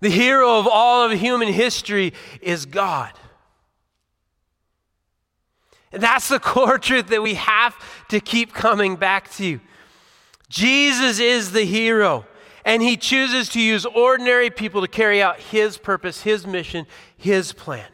The 0.01 0.09
hero 0.09 0.57
of 0.57 0.67
all 0.67 1.05
of 1.05 1.17
human 1.17 1.49
history 1.49 2.13
is 2.41 2.65
God. 2.65 3.11
And 5.91 6.03
that's 6.03 6.27
the 6.27 6.39
core 6.39 6.77
truth 6.77 7.07
that 7.07 7.23
we 7.23 7.35
have 7.35 7.75
to 8.09 8.19
keep 8.19 8.53
coming 8.53 8.95
back 8.95 9.31
to. 9.33 9.59
Jesus 10.49 11.19
is 11.19 11.51
the 11.51 11.63
hero. 11.63 12.25
And 12.65 12.81
he 12.81 12.97
chooses 12.97 13.49
to 13.49 13.61
use 13.61 13.85
ordinary 13.85 14.49
people 14.49 14.81
to 14.81 14.87
carry 14.87 15.21
out 15.21 15.39
his 15.39 15.77
purpose, 15.77 16.21
his 16.21 16.45
mission, 16.45 16.85
his 17.15 17.53
plan. 17.53 17.87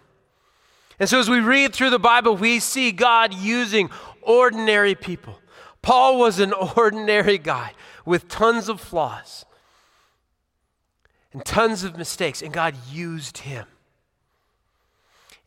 And 0.99 1.07
so 1.07 1.19
as 1.19 1.29
we 1.29 1.39
read 1.39 1.73
through 1.73 1.91
the 1.91 1.99
Bible, 1.99 2.35
we 2.35 2.59
see 2.59 2.91
God 2.91 3.33
using 3.33 3.89
ordinary 4.21 4.95
people. 4.95 5.39
Paul 5.81 6.17
was 6.17 6.39
an 6.39 6.53
ordinary 6.75 7.37
guy 7.37 7.73
with 8.05 8.27
tons 8.27 8.69
of 8.69 8.81
flaws 8.81 9.45
and 11.31 11.45
tons 11.45 11.83
of 11.83 11.97
mistakes, 11.97 12.41
and 12.41 12.53
God 12.53 12.75
used 12.91 13.39
him. 13.39 13.67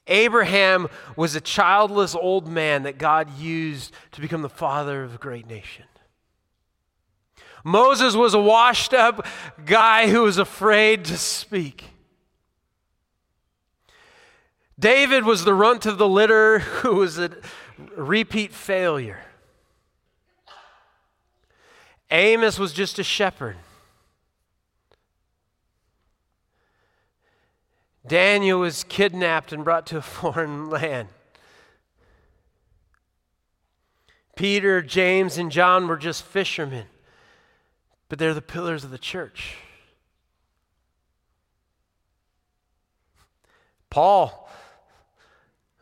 Abraham 0.06 0.88
was 1.16 1.34
a 1.34 1.40
childless 1.40 2.14
old 2.14 2.48
man 2.48 2.84
that 2.84 2.98
God 2.98 3.38
used 3.38 3.92
to 4.12 4.20
become 4.20 4.42
the 4.42 4.48
father 4.48 5.02
of 5.02 5.14
a 5.14 5.18
great 5.18 5.46
nation. 5.46 5.84
Moses 7.68 8.16
was 8.16 8.32
a 8.32 8.40
washed 8.40 8.94
up 8.94 9.26
guy 9.66 10.08
who 10.08 10.22
was 10.22 10.38
afraid 10.38 11.04
to 11.04 11.18
speak. 11.18 11.84
David 14.78 15.24
was 15.24 15.44
the 15.44 15.52
runt 15.52 15.84
of 15.84 15.98
the 15.98 16.08
litter 16.08 16.60
who 16.60 16.96
was 16.96 17.18
a 17.18 17.30
repeat 17.94 18.52
failure. 18.52 19.20
Amos 22.10 22.58
was 22.58 22.72
just 22.72 22.98
a 22.98 23.04
shepherd. 23.04 23.56
Daniel 28.06 28.60
was 28.60 28.82
kidnapped 28.84 29.52
and 29.52 29.62
brought 29.62 29.86
to 29.88 29.98
a 29.98 30.02
foreign 30.02 30.70
land. 30.70 31.08
Peter, 34.36 34.80
James, 34.80 35.36
and 35.36 35.50
John 35.50 35.86
were 35.86 35.98
just 35.98 36.22
fishermen, 36.22 36.86
but 38.08 38.18
they're 38.18 38.34
the 38.34 38.42
pillars 38.42 38.84
of 38.84 38.90
the 38.90 38.98
church. 38.98 39.56
Paul 43.90 44.50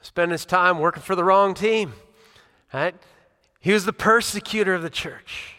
spent 0.01 0.33
his 0.33 0.45
time 0.45 0.79
working 0.79 1.03
for 1.03 1.17
the 1.17 1.25
wrong 1.25 1.55
team. 1.55 1.93
Right? 2.73 2.95
He 3.61 3.73
was 3.73 3.85
the 3.85 3.93
persecutor 3.93 4.75
of 4.75 4.83
the 4.83 4.91
church. 4.91 5.57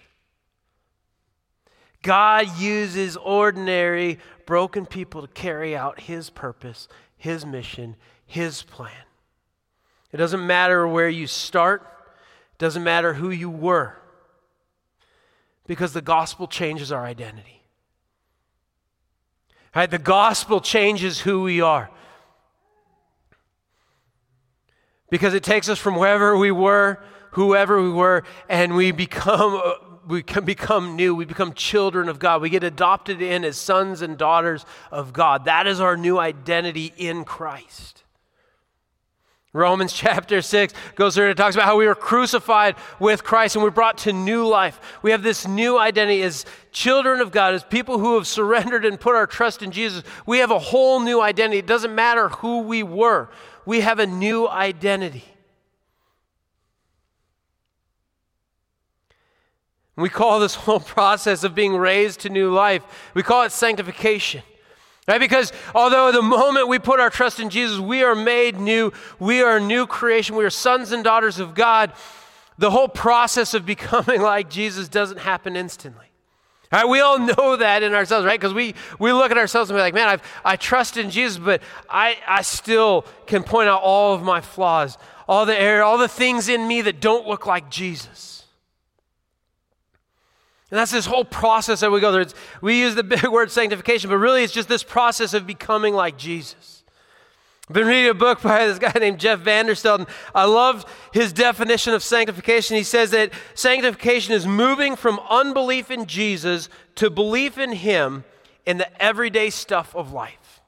God 2.01 2.57
uses 2.57 3.17
ordinary, 3.17 4.19
broken 4.45 4.85
people 4.85 5.21
to 5.21 5.27
carry 5.27 5.75
out 5.75 5.99
His 6.01 6.29
purpose, 6.29 6.87
His 7.17 7.45
mission, 7.45 7.95
His 8.25 8.63
plan. 8.63 8.91
It 10.11 10.17
doesn't 10.17 10.45
matter 10.45 10.87
where 10.87 11.09
you 11.09 11.27
start, 11.27 11.81
it 12.53 12.59
doesn't 12.59 12.83
matter 12.83 13.15
who 13.15 13.29
you 13.29 13.49
were, 13.49 13.97
because 15.67 15.93
the 15.93 16.01
gospel 16.01 16.47
changes 16.47 16.91
our 16.91 17.05
identity. 17.05 17.61
Right? 19.75 19.91
The 19.91 19.99
gospel 19.99 20.59
changes 20.59 21.19
who 21.19 21.43
we 21.43 21.61
are. 21.61 21.91
Because 25.09 25.33
it 25.33 25.43
takes 25.43 25.69
us 25.69 25.77
from 25.77 25.95
wherever 25.95 26.35
we 26.35 26.51
were, 26.51 27.03
whoever 27.31 27.81
we 27.81 27.91
were, 27.91 28.23
and 28.49 28.75
we 28.75 28.91
become 28.91 29.61
uh, 29.63 29.73
we 30.07 30.23
can 30.23 30.45
become 30.45 30.95
new. 30.95 31.13
We 31.13 31.25
become 31.25 31.53
children 31.53 32.07
of 32.07 32.17
God. 32.17 32.41
We 32.41 32.49
get 32.49 32.63
adopted 32.63 33.21
in 33.21 33.43
as 33.43 33.57
sons 33.57 34.01
and 34.01 34.17
daughters 34.17 34.65
of 34.89 35.13
God. 35.13 35.45
That 35.45 35.67
is 35.67 35.79
our 35.81 35.97
new 35.97 36.17
identity 36.17 36.93
in 36.97 37.25
Christ. 37.25 38.03
Romans 39.53 39.93
chapter 39.93 40.41
6 40.41 40.73
goes 40.95 41.15
through 41.15 41.29
and 41.29 41.37
talks 41.37 41.55
about 41.55 41.65
how 41.65 41.77
we 41.77 41.87
were 41.87 41.95
crucified 41.95 42.75
with 42.99 43.23
Christ 43.23 43.55
and 43.55 43.63
we're 43.63 43.71
brought 43.71 43.99
to 43.99 44.13
new 44.13 44.47
life. 44.47 44.99
We 45.01 45.11
have 45.11 45.23
this 45.23 45.47
new 45.47 45.77
identity 45.77 46.21
as 46.23 46.45
children 46.71 47.21
of 47.21 47.31
God, 47.31 47.53
as 47.53 47.63
people 47.63 47.99
who 47.99 48.15
have 48.15 48.27
surrendered 48.27 48.85
and 48.85 48.99
put 48.99 49.15
our 49.15 49.27
trust 49.27 49.61
in 49.63 49.71
Jesus. 49.71 50.03
We 50.25 50.39
have 50.39 50.51
a 50.51 50.59
whole 50.59 50.99
new 50.99 51.21
identity. 51.21 51.59
It 51.59 51.67
doesn't 51.67 51.95
matter 51.95 52.29
who 52.29 52.59
we 52.61 52.83
were, 52.83 53.29
we 53.65 53.81
have 53.81 53.99
a 53.99 54.07
new 54.07 54.47
identity. 54.47 55.25
We 59.95 60.09
call 60.09 60.39
this 60.39 60.53
whole 60.53 60.79
process 60.95 61.43
of 61.43 61.55
being 61.55 61.75
raised 61.75 62.19
to 62.21 62.29
new 62.29 62.53
life, 62.53 62.83
we 63.13 63.23
call 63.23 63.43
it 63.43 63.51
sanctification. 63.51 64.43
Right? 65.07 65.19
Because 65.19 65.53
although 65.73 66.11
the 66.11 66.21
moment 66.21 66.67
we 66.67 66.79
put 66.79 66.99
our 66.99 67.09
trust 67.09 67.39
in 67.39 67.49
Jesus, 67.49 67.79
we 67.79 68.03
are 68.03 68.15
made 68.15 68.59
new, 68.59 68.91
we 69.19 69.41
are 69.41 69.57
a 69.57 69.61
new 69.61 69.87
creation, 69.87 70.35
we 70.35 70.43
are 70.43 70.49
sons 70.49 70.91
and 70.91 71.03
daughters 71.03 71.39
of 71.39 71.55
God, 71.55 71.93
the 72.57 72.69
whole 72.69 72.89
process 72.89 73.53
of 73.53 73.65
becoming 73.65 74.21
like 74.21 74.49
Jesus 74.49 74.89
doesn't 74.89 75.19
happen 75.19 75.55
instantly. 75.55 76.07
Right? 76.69 76.85
We 76.85 76.99
all 76.99 77.19
know 77.19 77.55
that 77.55 77.83
in 77.83 77.93
ourselves, 77.93 78.25
right? 78.25 78.37
Because 78.37 78.53
we, 78.53 78.75
we 78.99 79.13
look 79.13 79.31
at 79.31 79.37
ourselves 79.37 79.69
and 79.69 79.77
be 79.77 79.81
like, 79.81 79.93
man, 79.93 80.09
I've, 80.09 80.21
I 80.43 80.57
trust 80.57 80.97
in 80.97 81.09
Jesus, 81.09 81.37
but 81.37 81.61
I, 81.89 82.17
I 82.27 82.41
still 82.41 83.05
can 83.25 83.43
point 83.43 83.69
out 83.69 83.81
all 83.81 84.13
of 84.13 84.21
my 84.21 84.41
flaws, 84.41 84.97
all 85.29 85.45
the 85.45 85.57
error, 85.57 85.83
all 85.83 85.97
the 85.97 86.09
things 86.09 86.49
in 86.49 86.67
me 86.67 86.81
that 86.81 86.99
don't 86.99 87.25
look 87.25 87.45
like 87.45 87.69
Jesus. 87.69 88.36
And 90.69 90.77
that's 90.77 90.91
this 90.91 91.05
whole 91.05 91.23
process 91.23 91.79
that 91.79 91.91
we 91.91 92.01
go 92.01 92.11
through. 92.11 92.37
We 92.61 92.79
use 92.79 92.95
the 92.95 93.03
big 93.03 93.25
word 93.25 93.51
sanctification, 93.51 94.09
but 94.09 94.17
really 94.17 94.43
it's 94.43 94.53
just 94.53 94.69
this 94.69 94.83
process 94.83 95.33
of 95.33 95.47
becoming 95.47 95.93
like 95.93 96.17
Jesus. 96.17 96.83
I've 97.69 97.73
been 97.73 97.87
reading 97.87 98.09
a 98.09 98.13
book 98.13 98.41
by 98.41 98.65
this 98.67 98.79
guy 98.79 98.93
named 98.99 99.19
Jeff 99.19 99.39
Vanderstelt, 99.39 99.99
and 99.99 100.07
I 100.33 100.45
love 100.45 100.85
his 101.13 101.33
definition 101.33 101.93
of 101.93 102.03
sanctification. 102.03 102.77
He 102.77 102.83
says 102.83 103.11
that 103.11 103.31
sanctification 103.55 104.33
is 104.33 104.45
moving 104.45 104.95
from 104.95 105.19
unbelief 105.29 105.91
in 105.91 106.05
Jesus 106.05 106.69
to 106.95 107.09
belief 107.09 107.57
in 107.57 107.73
Him 107.73 108.23
in 108.65 108.77
the 108.77 109.01
everyday 109.01 109.49
stuff 109.49 109.95
of 109.95 110.11
life. 110.11 110.61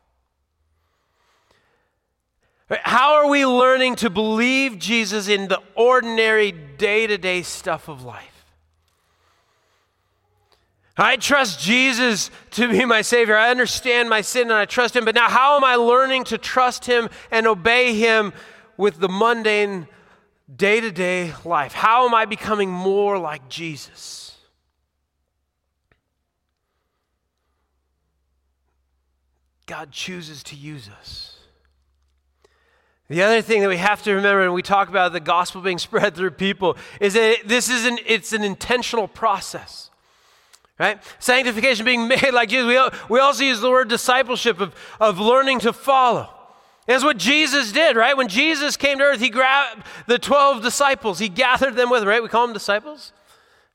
How 2.70 3.16
are 3.16 3.30
we 3.30 3.46
learning 3.46 3.96
to 3.98 4.10
believe 4.10 4.78
Jesus 4.78 5.28
in 5.28 5.48
the 5.48 5.62
ordinary 5.76 6.52
day 6.52 7.08
to 7.08 7.18
day 7.18 7.42
stuff 7.42 7.88
of 7.88 8.04
life? 8.04 8.39
I 11.00 11.16
trust 11.16 11.62
Jesus 11.62 12.30
to 12.52 12.68
be 12.68 12.84
my 12.84 13.02
Savior. 13.02 13.38
I 13.38 13.52
understand 13.52 14.10
my 14.10 14.20
sin 14.20 14.44
and 14.44 14.54
I 14.54 14.66
trust 14.66 14.96
Him. 14.96 15.06
But 15.06 15.16
now, 15.16 15.30
how 15.30 15.56
am 15.56 15.64
I 15.64 15.76
learning 15.76 16.26
to 16.26 16.38
trust 16.38 16.86
Him 16.86 17.10
and 17.32 17.48
obey 17.48 17.94
Him 17.94 18.34
with 18.76 19.00
the 19.00 19.08
mundane 19.08 19.88
day 20.54 20.82
to 20.82 20.92
day 20.92 21.34
life? 21.46 21.72
How 21.72 22.06
am 22.06 22.14
I 22.14 22.26
becoming 22.26 22.70
more 22.70 23.18
like 23.18 23.48
Jesus? 23.48 24.38
God 29.68 29.92
chooses 29.92 30.44
to 30.44 30.56
use 30.56 30.90
us. 30.90 31.38
The 33.08 33.22
other 33.24 33.42
thing 33.42 33.62
that 33.62 33.70
we 33.70 33.78
have 33.78 34.04
to 34.04 34.14
remember 34.14 34.42
when 34.42 34.54
we 34.54 34.62
talk 34.62 34.90
about 34.90 35.14
the 35.14 35.20
gospel 35.22 35.62
being 35.62 35.78
spread 35.80 36.16
through 36.16 36.32
people 36.32 36.76
is 37.00 37.14
that 37.14 37.38
this 37.46 37.70
is 37.70 37.86
an, 37.86 38.00
it's 38.06 38.34
an 38.34 38.44
intentional 38.44 39.08
process 39.08 39.89
right? 40.80 41.00
Sanctification, 41.20 41.86
being 41.86 42.08
made 42.08 42.32
like 42.32 42.50
Jesus. 42.50 42.66
We, 42.66 43.16
we 43.16 43.20
also 43.20 43.44
use 43.44 43.60
the 43.60 43.70
word 43.70 43.90
discipleship 43.90 44.60
of, 44.60 44.74
of 45.00 45.20
learning 45.20 45.60
to 45.60 45.74
follow. 45.74 46.30
That's 46.88 47.04
what 47.04 47.18
Jesus 47.18 47.72
did, 47.72 47.96
right? 47.96 48.18
When 48.18 48.30
Jesus 48.30 48.76
came 48.76 48.98
to 48.98 49.04
earth, 49.04 49.20
he 49.20 49.30
grabbed 49.30 49.84
the 50.08 50.18
12 50.18 50.64
disciples, 50.64 51.20
he 51.20 51.30
gathered 51.30 51.76
them 51.76 51.92
with, 51.92 52.04
right? 52.04 52.24
We 52.24 52.30
call 52.30 52.48
them 52.48 52.54
disciples, 52.54 53.14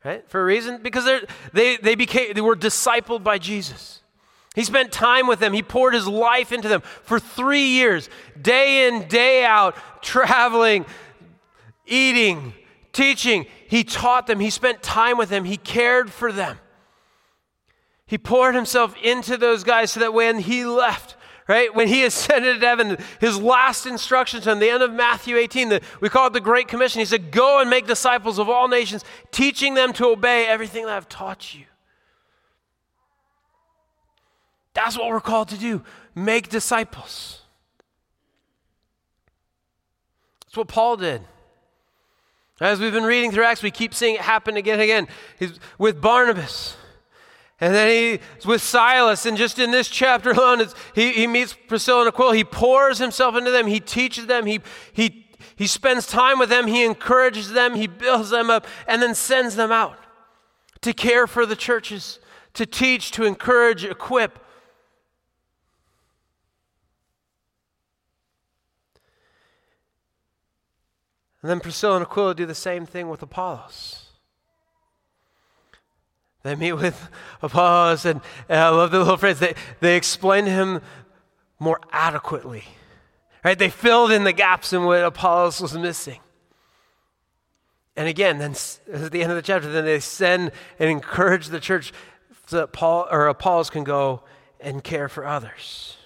right? 0.05 0.29
For 0.29 0.41
a 0.41 0.45
reason, 0.45 0.81
because 0.83 1.05
they, 1.53 1.77
they, 1.77 1.95
became, 1.95 2.33
they 2.35 2.41
were 2.41 2.57
discipled 2.57 3.23
by 3.23 3.39
Jesus. 3.39 4.01
He 4.57 4.65
spent 4.65 4.91
time 4.91 5.27
with 5.27 5.41
them. 5.41 5.53
He 5.53 5.63
poured 5.63 5.95
his 5.95 6.07
life 6.07 6.53
into 6.53 6.69
them 6.69 6.81
for 6.81 7.21
three 7.21 7.67
years, 7.67 8.09
day 8.41 8.89
in, 8.89 9.07
day 9.09 9.45
out, 9.45 9.77
traveling, 10.01 10.87
eating, 11.87 12.55
teaching. 12.93 13.47
He 13.69 13.83
taught 13.83 14.27
them. 14.27 14.39
He 14.39 14.51
spent 14.51 14.83
time 14.83 15.19
with 15.19 15.29
them. 15.29 15.45
He 15.45 15.57
cared 15.57 16.13
for 16.13 16.33
them. 16.33 16.59
He 18.07 18.19
poured 18.19 18.55
himself 18.55 18.95
into 19.03 19.37
those 19.37 19.65
guys 19.65 19.93
so 19.93 20.01
that 20.01 20.13
when 20.13 20.39
he 20.39 20.65
left, 20.65 21.17
right, 21.49 21.75
when 21.75 21.89
he 21.89 22.05
ascended 22.07 22.61
to 22.61 22.67
heaven, 22.67 22.99
his 23.21 23.41
last 23.41 23.87
instructions 23.87 24.47
on 24.47 24.59
the 24.59 24.69
end 24.69 24.83
of 24.83 24.93
Matthew 24.93 25.37
18, 25.37 25.69
the, 25.71 25.81
we 26.01 26.09
call 26.09 26.27
it 26.27 26.33
the 26.33 26.41
Great 26.41 26.69
Commission, 26.69 27.01
he 27.01 27.07
said, 27.07 27.31
Go 27.31 27.61
and 27.61 27.71
make 27.71 27.87
disciples 27.87 28.39
of 28.39 28.49
all 28.49 28.69
nations, 28.69 29.05
teaching 29.31 29.75
them 29.75 29.93
to 29.95 30.07
obey 30.07 30.47
everything 30.47 30.87
that 30.87 30.97
I've 30.97 31.09
taught 31.09 31.55
you. 31.55 31.65
That's 34.75 34.99
what 34.99 35.09
we're 35.09 35.21
called 35.21 35.49
to 35.49 35.59
do 35.59 35.83
make 36.17 36.49
disciples. 36.49 37.41
That's 40.45 40.57
what 40.57 40.69
Paul 40.69 40.97
did. 40.97 41.23
As 42.61 42.79
we've 42.79 42.93
been 42.93 43.05
reading 43.05 43.33
through 43.33 43.45
Acts, 43.45 43.63
we 43.65 43.73
keep 43.73 43.93
seeing 43.95 44.15
it 44.15 44.21
happen 44.21 44.57
again 44.57 44.75
and 44.75 44.83
again. 44.83 45.09
He's 45.39 45.59
with 45.79 46.01
Barnabas. 46.01 46.77
And 47.65 47.75
then 47.75 48.19
he's 48.39 48.47
with 48.47 48.61
Silas, 48.61 49.25
and 49.25 49.39
just 49.39 49.59
in 49.59 49.71
this 49.71 49.89
chapter 49.89 50.33
alone, 50.33 50.63
he, 50.95 51.13
he 51.13 51.27
meets 51.27 51.55
Priscilla 51.55 52.01
and 52.01 52.09
Aquila. 52.09 52.37
He 52.37 52.45
pours 52.45 52.99
himself 52.99 53.37
into 53.37 53.51
them, 53.51 53.67
he 53.67 53.81
teaches 53.81 54.27
them, 54.27 54.45
he, 54.45 54.61
he, 54.93 55.27
he 55.57 55.67
spends 55.67 56.07
time 56.07 56.39
with 56.39 56.51
them, 56.51 56.67
he 56.67 56.85
encourages 56.85 57.53
them, 57.53 57.75
he 57.75 57.87
builds 57.87 58.29
them 58.29 58.51
up, 58.51 58.67
and 58.87 59.01
then 59.01 59.15
sends 59.15 59.57
them 59.57 59.73
out 59.73 59.97
to 60.83 60.93
care 60.93 61.27
for 61.27 61.47
the 61.47 61.57
churches, 61.57 62.19
to 62.53 62.67
teach, 62.67 63.11
to 63.13 63.25
encourage, 63.25 63.83
equip. 63.83 64.39
And 71.41 71.51
then 71.51 71.61
Priscilla 71.61 71.97
and 71.97 72.05
Aquila 72.05 72.35
do 72.35 72.45
the 72.45 72.55
same 72.55 72.85
thing 72.85 73.09
with 73.09 73.23
Apollos. 73.23 74.04
They 76.45 76.55
meet 76.55 76.75
with 76.75 77.09
Apollos, 77.43 78.05
and, 78.05 78.21
and 78.51 78.61
I 78.61 78.69
love 78.69 78.91
the 78.91 78.99
little 78.99 79.17
phrase, 79.17 79.39
they, 79.41 79.55
they 79.81 79.97
explain 79.97 80.45
him 80.45 80.83
more 81.59 81.81
adequately. 81.91 82.65
Right? 83.43 83.59
They 83.59 83.71
filled 83.71 84.13
in 84.13 84.25
the 84.25 84.33
gaps 84.33 84.75
in 84.75 84.85
what 84.85 85.03
Apollos 85.03 85.61
was 85.61 85.77
missing. 85.77 86.21
And 87.97 88.09
again, 88.09 88.39
then 88.39 88.55
at 88.93 89.11
the 89.11 89.23
end 89.23 89.33
of 89.33 89.37
the 89.37 89.43
chapter, 89.43 89.73
then 89.73 89.87
they 89.87 90.01
send 90.01 90.53
and 90.79 90.91
encourage 90.91 91.47
the 91.47 91.61
church 91.61 91.95
so 92.47 92.59
that 92.59 92.73
Paul 92.75 93.09
or 93.11 93.27
Apollos 93.27 93.71
can 93.71 93.83
go 93.83 94.23
and 94.61 94.85
care 94.85 95.09
for 95.09 95.27
others. 95.27 95.97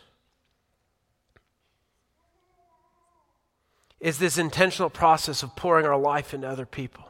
Is 3.99 4.21
this 4.21 4.39
intentional 4.39 4.91
process 4.91 5.43
of 5.43 5.57
pouring 5.57 5.85
our 5.85 5.99
life 5.99 6.33
into 6.33 6.47
other 6.47 6.67
people. 6.67 7.08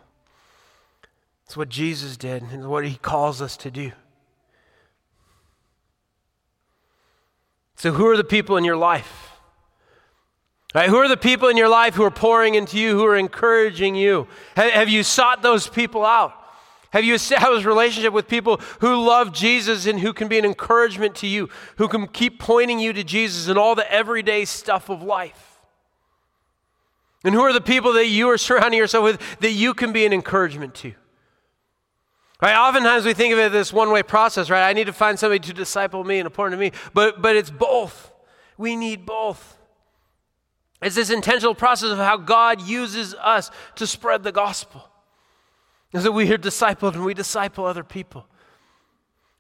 It's 1.49 1.57
what 1.57 1.71
Jesus 1.71 2.19
did 2.19 2.43
and 2.43 2.69
what 2.69 2.87
he 2.87 2.97
calls 2.97 3.41
us 3.41 3.57
to 3.57 3.71
do. 3.71 3.93
So, 7.77 7.91
who 7.91 8.07
are 8.07 8.19
the 8.19 8.25
people 8.25 8.59
in 8.59 8.65
your 8.65 8.77
life? 8.77 9.31
Who 10.75 10.97
are 10.97 11.09
the 11.09 11.17
people 11.17 11.49
in 11.49 11.57
your 11.57 11.71
life 11.71 11.95
who 11.95 12.05
are 12.05 12.11
pouring 12.11 12.55
into 12.55 12.79
you, 12.79 12.99
who 12.99 13.07
are 13.07 13.17
encouraging 13.17 13.95
you? 13.95 14.29
Have, 14.57 14.73
have 14.73 14.89
you 14.91 15.03
sought 15.03 15.41
those 15.41 15.67
people 15.67 16.05
out? 16.05 16.35
Have 16.91 17.03
you 17.03 17.15
established 17.15 17.65
a 17.65 17.69
relationship 17.69 18.13
with 18.13 18.29
people 18.29 18.61
who 18.81 19.03
love 19.03 19.33
Jesus 19.33 19.87
and 19.87 20.01
who 20.01 20.13
can 20.13 20.29
be 20.29 20.39
an 20.39 20.45
encouragement 20.45 21.15
to 21.17 21.27
you, 21.27 21.49
who 21.77 21.89
can 21.89 22.09
keep 22.09 22.39
pointing 22.39 22.79
you 22.79 22.93
to 22.93 23.03
Jesus 23.03 23.49
and 23.49 23.59
all 23.59 23.75
the 23.75 23.91
everyday 23.91 24.45
stuff 24.45 24.91
of 24.91 25.03
life? 25.03 25.61
And 27.25 27.35
who 27.35 27.41
are 27.41 27.55
the 27.55 27.63
people 27.63 27.95
that 27.95 28.09
you 28.09 28.29
are 28.29 28.37
surrounding 28.39 28.79
yourself 28.79 29.03
with 29.03 29.41
that 29.41 29.53
you 29.53 29.73
can 29.73 29.93
be 29.93 30.05
an 30.05 30.13
encouragement 30.13 30.75
to? 30.75 30.93
Right? 32.41 32.55
Oftentimes 32.55 33.05
we 33.05 33.15
think 33.15 33.33
of 33.33 33.39
it 33.39 33.47
as 33.47 33.53
this 33.53 33.73
one 33.73 33.91
way 33.91 34.03
process, 34.03 34.49
right? 34.49 34.69
I 34.69 34.73
need 34.73 34.87
to 34.87 34.93
find 34.93 35.19
somebody 35.19 35.41
to 35.41 35.53
disciple 35.53 36.05
me 36.05 36.19
and 36.19 36.27
important 36.27 36.59
to 36.59 36.65
me. 36.65 36.73
But, 36.95 37.21
but 37.21 37.35
it's 37.35 37.51
both. 37.51 38.13
We 38.57 38.77
need 38.77 39.05
both. 39.05 39.59
It's 40.81 40.95
this 40.95 41.11
intentional 41.11 41.55
process 41.55 41.91
of 41.91 41.99
how 41.99 42.17
God 42.17 42.63
uses 42.63 43.15
us 43.15 43.51
to 43.77 43.87
spread 43.87 44.23
the 44.23 44.33
gospel. 44.33 44.89
Is 45.93 46.05
that 46.05 46.13
we 46.13 46.31
are 46.33 46.39
discipled 46.39 46.95
and 46.95 47.05
we 47.05 47.15
disciple 47.15 47.65
other 47.65 47.83
people. 47.83 48.27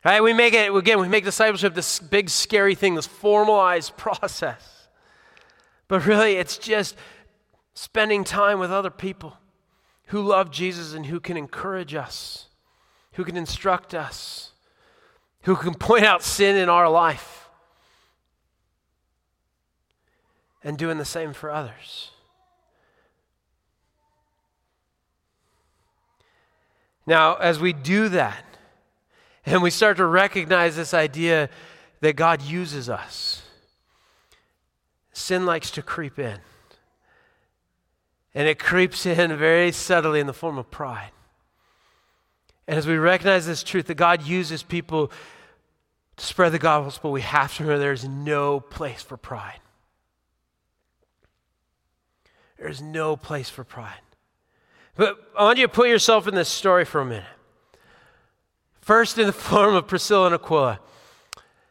Right? 0.04 0.22
We 0.22 0.32
make 0.32 0.54
it, 0.54 0.74
again, 0.74 1.00
we 1.00 1.08
make 1.08 1.24
discipleship 1.24 1.74
this 1.74 2.00
big 2.00 2.30
scary 2.30 2.74
thing, 2.74 2.94
this 2.94 3.06
formalized 3.06 3.96
process. 3.96 4.88
But 5.86 6.04
really, 6.06 6.34
it's 6.34 6.58
just 6.58 6.96
spending 7.74 8.24
time 8.24 8.58
with 8.58 8.72
other 8.72 8.90
people 8.90 9.36
who 10.06 10.22
love 10.22 10.50
Jesus 10.50 10.94
and 10.94 11.06
who 11.06 11.20
can 11.20 11.36
encourage 11.36 11.94
us, 11.94 12.47
who 13.18 13.24
can 13.24 13.36
instruct 13.36 13.94
us, 13.94 14.52
who 15.42 15.56
can 15.56 15.74
point 15.74 16.04
out 16.04 16.22
sin 16.22 16.54
in 16.54 16.68
our 16.68 16.88
life 16.88 17.48
and 20.62 20.78
doing 20.78 20.98
the 20.98 21.04
same 21.04 21.32
for 21.32 21.50
others. 21.50 22.12
Now, 27.08 27.34
as 27.34 27.58
we 27.58 27.72
do 27.72 28.08
that, 28.10 28.44
and 29.44 29.62
we 29.62 29.70
start 29.70 29.96
to 29.96 30.06
recognize 30.06 30.76
this 30.76 30.94
idea 30.94 31.50
that 32.00 32.14
God 32.14 32.40
uses 32.40 32.88
us, 32.88 33.42
sin 35.12 35.44
likes 35.44 35.72
to 35.72 35.82
creep 35.82 36.20
in. 36.20 36.38
And 38.32 38.46
it 38.46 38.60
creeps 38.60 39.04
in 39.06 39.36
very 39.36 39.72
subtly 39.72 40.20
in 40.20 40.28
the 40.28 40.32
form 40.32 40.56
of 40.56 40.70
pride. 40.70 41.10
And 42.68 42.76
as 42.76 42.86
we 42.86 42.98
recognize 42.98 43.46
this 43.46 43.62
truth 43.62 43.86
that 43.86 43.94
God 43.94 44.22
uses 44.22 44.62
people 44.62 45.10
to 46.16 46.24
spread 46.24 46.52
the 46.52 46.58
gospel, 46.58 47.10
we 47.10 47.22
have 47.22 47.56
to 47.56 47.62
remember 47.62 47.80
there's 47.80 48.06
no 48.06 48.60
place 48.60 49.02
for 49.02 49.16
pride. 49.16 49.60
There's 52.58 52.82
no 52.82 53.16
place 53.16 53.48
for 53.48 53.64
pride. 53.64 54.02
But 54.96 55.16
I 55.36 55.44
want 55.44 55.58
you 55.58 55.66
to 55.66 55.72
put 55.72 55.88
yourself 55.88 56.28
in 56.28 56.34
this 56.34 56.48
story 56.48 56.84
for 56.84 57.00
a 57.00 57.06
minute. 57.06 57.24
First, 58.82 59.16
in 59.16 59.26
the 59.26 59.32
form 59.50 59.74
of 59.74 59.88
Priscilla 59.88 60.26
and 60.26 60.34
Aquila. 60.34 60.80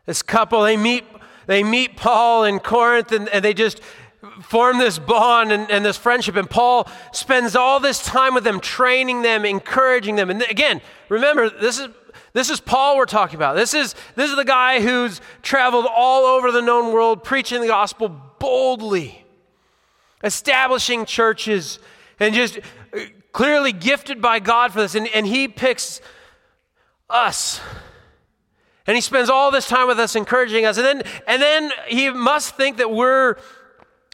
This 0.08 0.24
couple, 0.24 0.64
they 0.64 0.78
meet, 0.78 1.04
they 1.46 1.62
meet 1.62 1.96
Paul 1.96 2.44
in 2.44 2.60
Corinth 2.60 3.12
and, 3.12 3.30
and 3.30 3.46
they 3.46 3.54
just 3.54 3.82
form 4.42 4.80
this 4.80 5.00
bond 5.00 5.52
and, 5.52 5.70
and, 5.70 5.86
this 5.86 5.98
friendship. 5.98 6.36
And 6.36 6.50
Paul 6.50 6.90
spends 7.12 7.56
all 7.56 7.80
this 7.80 8.04
time 8.04 8.34
with 8.34 8.44
them, 8.44 8.60
training 8.60 9.22
them, 9.22 9.46
encouraging 9.46 10.16
them. 10.16 10.30
And 10.30 10.42
again, 10.44 10.82
remember, 11.10 11.50
this 11.50 11.80
is 11.80 11.90
this 12.34 12.50
is 12.50 12.60
Paul 12.60 12.98
we're 12.98 13.06
talking 13.06 13.36
about. 13.36 13.56
This 13.56 13.74
is, 13.74 13.96
this 14.16 14.30
is 14.30 14.36
the 14.36 14.46
guy 14.46 14.80
who's 14.80 15.22
traveled 15.42 15.88
all 15.90 16.26
over 16.26 16.52
the 16.52 16.62
known 16.62 16.94
world 16.94 17.24
preaching 17.24 17.62
the 17.62 17.68
gospel 17.68 18.10
boldly 18.38 19.26
establishing 20.24 21.06
churches, 21.06 21.80
and 22.20 22.34
just 22.34 22.58
uh, 22.58 23.00
clearly 23.32 23.72
gifted 23.72 24.22
by 24.22 24.40
God 24.40 24.74
for 24.74 24.82
this. 24.82 24.96
And, 24.96 25.08
and 25.14 25.26
He 25.26 25.48
picks 25.48 26.02
us. 27.10 27.62
And 28.86 28.96
He 28.96 29.02
spends 29.02 29.30
all 29.30 29.52
this 29.52 29.68
time 29.68 29.88
with 29.88 30.00
us, 30.00 30.16
encouraging 30.16 30.66
us. 30.66 30.78
And 30.78 30.86
then, 30.86 31.04
and 31.28 31.42
then 31.42 31.72
He 31.88 32.10
must 32.10 32.56
think 32.56 32.78
that 32.78 32.92
we're, 32.92 33.38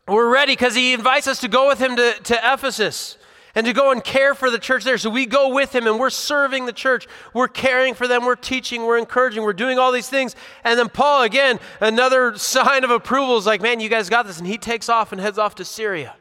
we're 0.07 0.31
ready 0.31 0.53
because 0.53 0.75
He 0.75 0.93
invites 0.93 1.27
us 1.27 1.39
to 1.41 1.47
go 1.47 1.67
with 1.67 1.79
Him 1.79 1.95
to, 1.95 2.13
to 2.13 2.53
Ephesus 2.53 3.17
and 3.55 3.65
to 3.65 3.73
go 3.73 3.91
and 3.91 4.03
care 4.03 4.33
for 4.33 4.49
the 4.49 4.57
church 4.57 4.83
there. 4.83 4.97
So 4.97 5.09
we 5.09 5.25
go 5.25 5.53
with 5.53 5.75
him 5.75 5.85
and 5.85 5.99
we're 5.99 6.09
serving 6.09 6.65
the 6.65 6.73
church. 6.73 7.07
We're 7.33 7.47
caring 7.47 7.93
for 7.93 8.07
them. 8.07 8.25
We're 8.25 8.35
teaching. 8.35 8.83
We're 8.83 8.97
encouraging. 8.97 9.43
We're 9.43 9.53
doing 9.53 9.77
all 9.77 9.91
these 9.91 10.09
things. 10.09 10.35
And 10.63 10.77
then 10.79 10.89
Paul, 10.89 11.23
again, 11.23 11.59
another 11.79 12.35
sign 12.37 12.83
of 12.83 12.89
approval 12.89 13.37
is 13.37 13.45
like, 13.45 13.61
man, 13.61 13.79
you 13.79 13.89
guys 13.89 14.09
got 14.09 14.25
this. 14.25 14.39
And 14.39 14.47
he 14.47 14.57
takes 14.57 14.89
off 14.89 15.11
and 15.11 15.21
heads 15.21 15.37
off 15.37 15.55
to 15.55 15.65
Syria. 15.65 16.15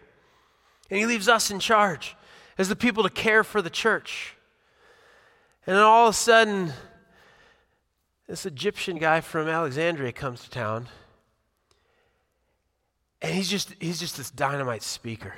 And 0.90 0.98
he 0.98 1.06
leaves 1.06 1.28
us 1.28 1.50
in 1.50 1.58
charge 1.58 2.16
as 2.58 2.68
the 2.68 2.76
people 2.76 3.02
to 3.02 3.10
care 3.10 3.44
for 3.44 3.62
the 3.62 3.70
church. 3.70 4.36
And 5.66 5.76
then 5.76 5.82
all 5.82 6.08
of 6.08 6.14
a 6.14 6.16
sudden, 6.16 6.72
this 8.28 8.44
Egyptian 8.44 8.98
guy 8.98 9.22
from 9.22 9.48
Alexandria 9.48 10.12
comes 10.12 10.44
to 10.44 10.50
town. 10.50 10.88
And 13.22 13.32
he's 13.32 13.48
just, 13.48 13.72
he's 13.78 14.00
just 14.00 14.16
this 14.16 14.30
dynamite 14.30 14.82
speaker. 14.82 15.32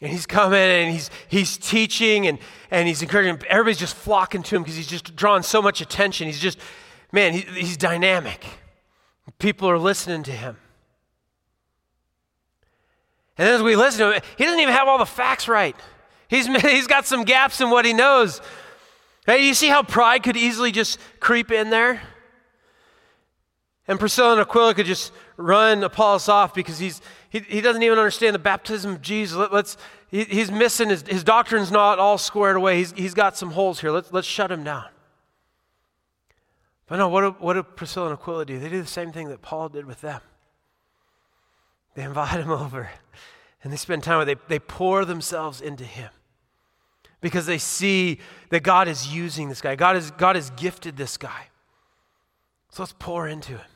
And 0.00 0.10
he's 0.10 0.26
coming 0.26 0.58
and 0.58 0.92
he's, 0.92 1.10
he's 1.28 1.56
teaching 1.56 2.26
and, 2.26 2.40
and 2.72 2.88
he's 2.88 3.02
encouraging. 3.02 3.40
Everybody's 3.48 3.78
just 3.78 3.94
flocking 3.94 4.42
to 4.42 4.56
him 4.56 4.62
because 4.62 4.76
he's 4.76 4.88
just 4.88 5.14
drawing 5.14 5.44
so 5.44 5.62
much 5.62 5.80
attention. 5.80 6.26
He's 6.26 6.40
just, 6.40 6.58
man, 7.12 7.34
he, 7.34 7.40
he's 7.40 7.76
dynamic. 7.76 8.44
People 9.38 9.70
are 9.70 9.78
listening 9.78 10.24
to 10.24 10.32
him. 10.32 10.56
And 13.38 13.48
as 13.48 13.62
we 13.62 13.76
listen 13.76 14.00
to 14.00 14.14
him, 14.14 14.22
he 14.36 14.44
doesn't 14.44 14.58
even 14.58 14.74
have 14.74 14.88
all 14.88 14.98
the 14.98 15.06
facts 15.06 15.46
right. 15.46 15.76
He's, 16.26 16.46
he's 16.62 16.88
got 16.88 17.06
some 17.06 17.22
gaps 17.22 17.60
in 17.60 17.70
what 17.70 17.84
he 17.84 17.92
knows. 17.92 18.40
Hey, 19.24 19.46
you 19.46 19.54
see 19.54 19.68
how 19.68 19.84
pride 19.84 20.24
could 20.24 20.36
easily 20.36 20.72
just 20.72 20.98
creep 21.20 21.52
in 21.52 21.70
there? 21.70 22.02
And 23.88 23.98
Priscilla 23.98 24.32
and 24.32 24.40
Aquila 24.40 24.74
could 24.74 24.86
just 24.86 25.12
run 25.36 25.82
Apollos 25.82 26.28
off 26.28 26.54
because 26.54 26.78
he's, 26.78 27.00
he, 27.30 27.40
he 27.40 27.60
doesn't 27.60 27.82
even 27.82 27.98
understand 27.98 28.34
the 28.34 28.38
baptism 28.38 28.92
of 28.92 29.02
Jesus. 29.02 29.36
Let, 29.36 29.52
us 29.52 29.76
he, 30.08 30.24
he's 30.24 30.52
missing, 30.52 30.90
his, 30.90 31.02
his 31.02 31.24
doctrine's 31.24 31.72
not 31.72 31.98
all 31.98 32.16
squared 32.16 32.56
away. 32.56 32.78
He's, 32.78 32.92
he's 32.92 33.14
got 33.14 33.36
some 33.36 33.50
holes 33.50 33.80
here. 33.80 33.90
Let's, 33.90 34.12
let's 34.12 34.26
shut 34.26 34.52
him 34.52 34.62
down. 34.62 34.86
But 36.86 36.96
no, 36.96 37.08
what 37.08 37.22
do, 37.22 37.30
what 37.40 37.54
do 37.54 37.62
Priscilla 37.62 38.10
and 38.10 38.18
Aquila 38.18 38.46
do? 38.46 38.58
They 38.58 38.68
do 38.68 38.80
the 38.80 38.86
same 38.86 39.12
thing 39.12 39.28
that 39.30 39.42
Paul 39.42 39.68
did 39.68 39.84
with 39.84 40.00
them. 40.00 40.20
They 41.94 42.04
invite 42.04 42.40
him 42.40 42.50
over 42.52 42.88
and 43.64 43.72
they 43.72 43.76
spend 43.76 44.04
time 44.04 44.18
with 44.18 44.28
him. 44.28 44.38
They, 44.48 44.56
they 44.56 44.58
pour 44.60 45.04
themselves 45.04 45.60
into 45.60 45.84
him 45.84 46.10
because 47.20 47.46
they 47.46 47.58
see 47.58 48.18
that 48.50 48.62
God 48.62 48.86
is 48.86 49.12
using 49.12 49.48
this 49.48 49.60
guy. 49.60 49.74
God, 49.74 49.96
is, 49.96 50.12
God 50.12 50.36
has 50.36 50.50
gifted 50.50 50.96
this 50.96 51.16
guy. 51.16 51.48
So 52.70 52.82
let's 52.82 52.94
pour 52.98 53.26
into 53.26 53.52
him 53.52 53.71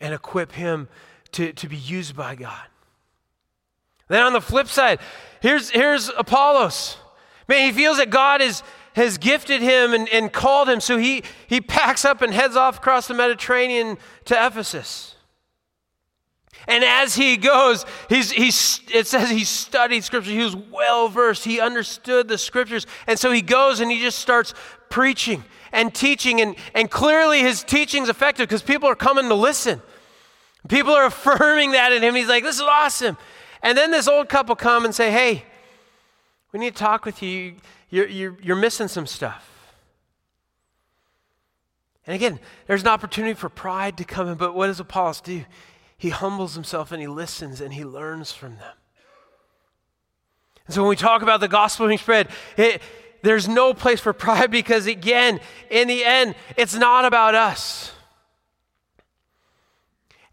and 0.00 0.14
equip 0.14 0.52
him 0.52 0.88
to, 1.32 1.52
to 1.52 1.68
be 1.68 1.76
used 1.76 2.16
by 2.16 2.34
God. 2.34 2.66
Then 4.08 4.22
on 4.22 4.32
the 4.32 4.40
flip 4.40 4.68
side, 4.68 5.00
here's, 5.40 5.70
here's 5.70 6.08
Apollos. 6.10 6.96
Man, 7.48 7.66
he 7.66 7.72
feels 7.72 7.98
that 7.98 8.10
God 8.10 8.40
is, 8.40 8.62
has 8.94 9.18
gifted 9.18 9.62
him 9.62 9.94
and, 9.94 10.08
and 10.08 10.32
called 10.32 10.68
him, 10.68 10.80
so 10.80 10.96
he, 10.96 11.22
he 11.46 11.60
packs 11.60 12.04
up 12.04 12.22
and 12.22 12.32
heads 12.32 12.56
off 12.56 12.78
across 12.78 13.08
the 13.08 13.14
Mediterranean 13.14 13.98
to 14.26 14.46
Ephesus. 14.46 15.16
And 16.68 16.82
as 16.82 17.14
he 17.14 17.36
goes, 17.36 17.84
he's, 18.08 18.32
he's, 18.32 18.80
it 18.92 19.06
says 19.06 19.30
he 19.30 19.44
studied 19.44 20.02
scripture. 20.02 20.32
He 20.32 20.42
was 20.42 20.56
well 20.56 21.08
versed. 21.08 21.44
He 21.44 21.60
understood 21.60 22.26
the 22.26 22.38
scriptures. 22.38 22.86
And 23.06 23.18
so 23.18 23.30
he 23.30 23.40
goes 23.40 23.78
and 23.78 23.90
he 23.90 24.00
just 24.00 24.18
starts 24.18 24.52
preaching 24.90 25.44
and 25.76 25.94
teaching, 25.94 26.40
and, 26.40 26.56
and 26.74 26.90
clearly 26.90 27.40
his 27.40 27.62
teaching's 27.62 28.08
effective 28.08 28.48
because 28.48 28.62
people 28.62 28.88
are 28.88 28.96
coming 28.96 29.28
to 29.28 29.34
listen. 29.34 29.80
People 30.68 30.92
are 30.92 31.04
affirming 31.06 31.72
that 31.72 31.92
in 31.92 32.02
him. 32.02 32.14
He's 32.14 32.28
like, 32.28 32.42
this 32.42 32.56
is 32.56 32.62
awesome. 32.62 33.16
And 33.62 33.76
then 33.76 33.90
this 33.90 34.08
old 34.08 34.28
couple 34.28 34.56
come 34.56 34.84
and 34.84 34.94
say, 34.94 35.10
hey, 35.12 35.44
we 36.52 36.58
need 36.58 36.74
to 36.74 36.82
talk 36.82 37.04
with 37.04 37.22
you. 37.22 37.56
You're, 37.90 38.08
you're, 38.08 38.38
you're 38.42 38.56
missing 38.56 38.88
some 38.88 39.06
stuff. 39.06 39.52
And 42.06 42.14
again, 42.14 42.40
there's 42.66 42.82
an 42.82 42.88
opportunity 42.88 43.34
for 43.34 43.48
pride 43.48 43.98
to 43.98 44.04
come 44.04 44.28
in, 44.28 44.36
but 44.36 44.54
what 44.54 44.68
does 44.68 44.80
Apollos 44.80 45.20
do? 45.20 45.44
He 45.98 46.10
humbles 46.10 46.54
himself 46.54 46.92
and 46.92 47.00
he 47.00 47.08
listens 47.08 47.60
and 47.60 47.74
he 47.74 47.84
learns 47.84 48.32
from 48.32 48.56
them. 48.56 48.74
And 50.66 50.74
so 50.74 50.82
when 50.82 50.88
we 50.88 50.96
talk 50.96 51.22
about 51.22 51.40
the 51.40 51.48
gospel 51.48 51.86
being 51.86 51.98
spread, 51.98 52.28
it, 52.56 52.80
there's 53.22 53.48
no 53.48 53.74
place 53.74 54.00
for 54.00 54.12
pride 54.12 54.50
because, 54.50 54.86
again, 54.86 55.40
in 55.70 55.88
the 55.88 56.04
end, 56.04 56.34
it's 56.56 56.74
not 56.74 57.04
about 57.04 57.34
us. 57.34 57.92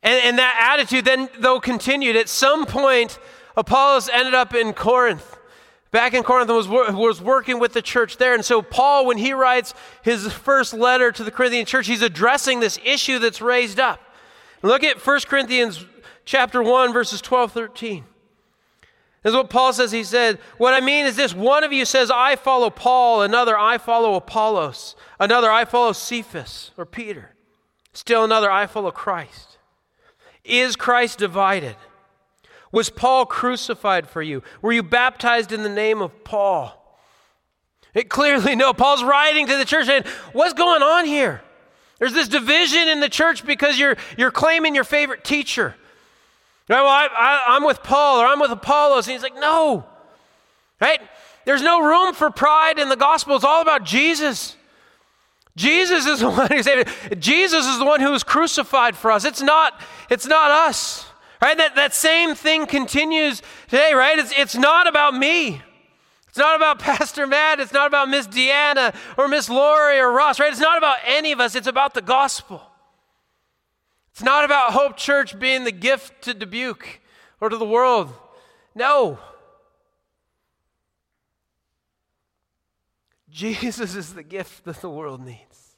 And, 0.02 0.22
and 0.24 0.38
that 0.38 0.72
attitude 0.74 1.06
then, 1.06 1.30
though, 1.40 1.60
continued. 1.60 2.16
At 2.16 2.30
some 2.30 2.66
point, 2.66 3.18
Apollos 3.56 4.10
ended 4.10 4.34
up 4.34 4.54
in 4.54 4.74
Corinth. 4.74 5.38
Back 5.92 6.14
in 6.14 6.24
Corinth, 6.24 6.50
was, 6.50 6.68
was 6.68 7.22
working 7.22 7.60
with 7.60 7.74
the 7.74 7.82
church 7.82 8.18
there. 8.18 8.34
And 8.34 8.44
so, 8.44 8.62
Paul, 8.62 9.06
when 9.06 9.18
he 9.18 9.32
writes 9.32 9.74
his 10.02 10.32
first 10.34 10.74
letter 10.74 11.12
to 11.12 11.24
the 11.24 11.32
Corinthian 11.32 11.66
church, 11.66 11.88
he's 11.88 12.02
addressing 12.02 12.60
this 12.60 12.80
issue 12.84 13.20
that's 13.20 13.42
raised 13.42 13.80
up. 13.80 14.02
Look 14.64 14.84
at 14.84 15.06
1 15.06 15.20
Corinthians 15.28 15.86
chapter 16.26 16.64
1, 16.64 16.94
verses 16.94 17.22
12, 17.22 17.52
13. 17.52 18.06
This 19.24 19.32
is 19.32 19.38
what 19.38 19.50
Paul 19.50 19.72
says. 19.72 19.92
He 19.92 20.04
said, 20.04 20.38
What 20.58 20.74
I 20.74 20.82
mean 20.82 21.06
is 21.06 21.16
this 21.16 21.34
one 21.34 21.64
of 21.64 21.72
you 21.72 21.86
says, 21.86 22.12
I 22.12 22.36
follow 22.36 22.70
Paul, 22.70 23.22
another, 23.22 23.58
I 23.58 23.78
follow 23.78 24.16
Apollos, 24.16 24.96
another, 25.20 25.50
I 25.50 25.66
follow 25.66 25.94
Cephas 25.94 26.72
or 26.78 26.86
Peter, 26.86 27.32
still 27.94 28.26
another, 28.26 28.52
I 28.52 28.68
follow 28.68 28.92
Christ. 28.92 29.58
Is 30.44 30.76
Christ 30.76 31.20
divided? 31.20 31.78
Was 32.74 32.90
Paul 32.90 33.26
crucified 33.26 34.10
for 34.10 34.22
you? 34.22 34.44
Were 34.62 34.74
you 34.74 34.84
baptized 34.84 35.52
in 35.52 35.64
the 35.64 35.70
name 35.70 36.02
of 36.02 36.24
Paul? 36.26 36.80
It 37.94 38.10
clearly 38.10 38.56
no. 38.56 38.74
Paul's 38.74 39.04
writing 39.04 39.48
to 39.48 39.58
the 39.58 39.66
church 39.66 39.88
and 39.88 40.06
What's 40.34 40.54
going 40.54 40.82
on 40.82 41.06
here? 41.06 41.42
There's 42.00 42.14
this 42.14 42.28
division 42.28 42.90
in 42.90 43.00
the 43.00 43.08
church 43.08 43.46
because 43.46 43.80
you're, 43.80 43.96
you're 44.18 44.32
claiming 44.32 44.76
your 44.76 44.84
favorite 44.84 45.24
teacher. 45.24 45.76
Right? 46.70 46.82
Well, 46.82 46.88
I, 46.88 47.08
I, 47.12 47.56
I'm 47.56 47.66
with 47.66 47.84
Paul 47.84 48.20
or 48.20 48.26
I'm 48.26 48.40
with 48.40 48.52
Apollos. 48.52 49.08
And 49.08 49.14
he's 49.14 49.24
like, 49.24 49.36
no. 49.36 49.86
Right? 50.80 51.02
There's 51.46 51.62
no 51.62 51.84
room 51.84 52.14
for 52.14 52.30
pride 52.30 52.80
in 52.80 52.90
the 52.90 52.96
gospel. 52.96 53.36
It's 53.36 53.46
all 53.46 53.62
about 53.62 53.84
Jesus. 53.84 54.56
Jesus 55.56 56.06
is 56.06 56.22
the 56.22 56.30
one 56.30 56.48
who 56.50 56.64
saved. 56.64 57.20
Jesus 57.20 57.66
is 57.66 57.80
the 57.80 57.86
one 57.86 58.00
who 58.00 58.12
was 58.12 58.24
crucified 58.24 58.96
for 58.96 59.12
us. 59.12 59.26
It's 59.26 59.42
not, 59.42 59.80
it's 60.10 60.26
not 60.26 60.52
us. 60.52 61.06
Right? 61.42 61.58
That, 61.58 61.76
that 61.76 61.94
same 61.94 62.36
thing 62.36 62.66
continues 62.66 63.42
today, 63.68 63.94
right? 63.94 64.18
It's, 64.18 64.32
it's 64.38 64.56
not 64.56 64.88
about 64.88 65.14
me. 65.14 65.62
It's 66.30 66.38
not 66.38 66.56
about 66.56 66.80
Pastor 66.80 67.28
Matt. 67.28 67.60
It's 67.60 67.74
not 67.74 67.88
about 67.88 68.08
Miss 68.08 68.28
Deanna 68.28 68.96
or 69.18 69.28
Miss 69.28 69.50
Lori 69.50 70.00
or 70.00 70.12
Ross, 70.12 70.40
right? 70.40 70.52
It's 70.52 70.62
not 70.62 70.78
about 70.78 70.98
any 71.06 71.34
of 71.34 71.42
us. 71.42 71.56
It's 71.56 71.68
about 71.68 71.94
the 71.94 72.02
gospel. 72.02 72.62
It's 74.14 74.22
not 74.22 74.46
about 74.46 74.74
Hope 74.74 74.96
Church 74.96 75.40
being 75.40 75.64
the 75.64 75.72
gift 75.72 76.22
to 76.24 76.36
Dubuque 76.36 77.00
or 77.42 77.50
to 77.50 77.58
the 77.58 77.66
world. 77.66 78.14
No. 78.76 79.18
Jesus 83.32 83.96
is 83.96 84.14
the 84.14 84.22
gift 84.22 84.66
that 84.66 84.82
the 84.82 84.90
world 84.90 85.26
needs. 85.26 85.78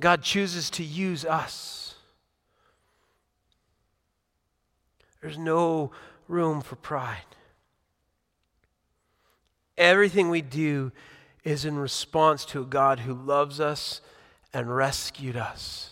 God 0.00 0.22
chooses 0.22 0.70
to 0.70 0.82
use 0.82 1.26
us. 1.26 1.96
There's 5.20 5.36
no 5.36 5.90
room 6.28 6.62
for 6.62 6.76
pride. 6.76 7.18
Everything 9.76 10.30
we 10.30 10.40
do 10.40 10.92
is 11.44 11.66
in 11.66 11.78
response 11.78 12.46
to 12.46 12.62
a 12.62 12.66
God 12.66 13.00
who 13.00 13.12
loves 13.12 13.60
us 13.60 14.00
and 14.54 14.74
rescued 14.74 15.36
us. 15.36 15.91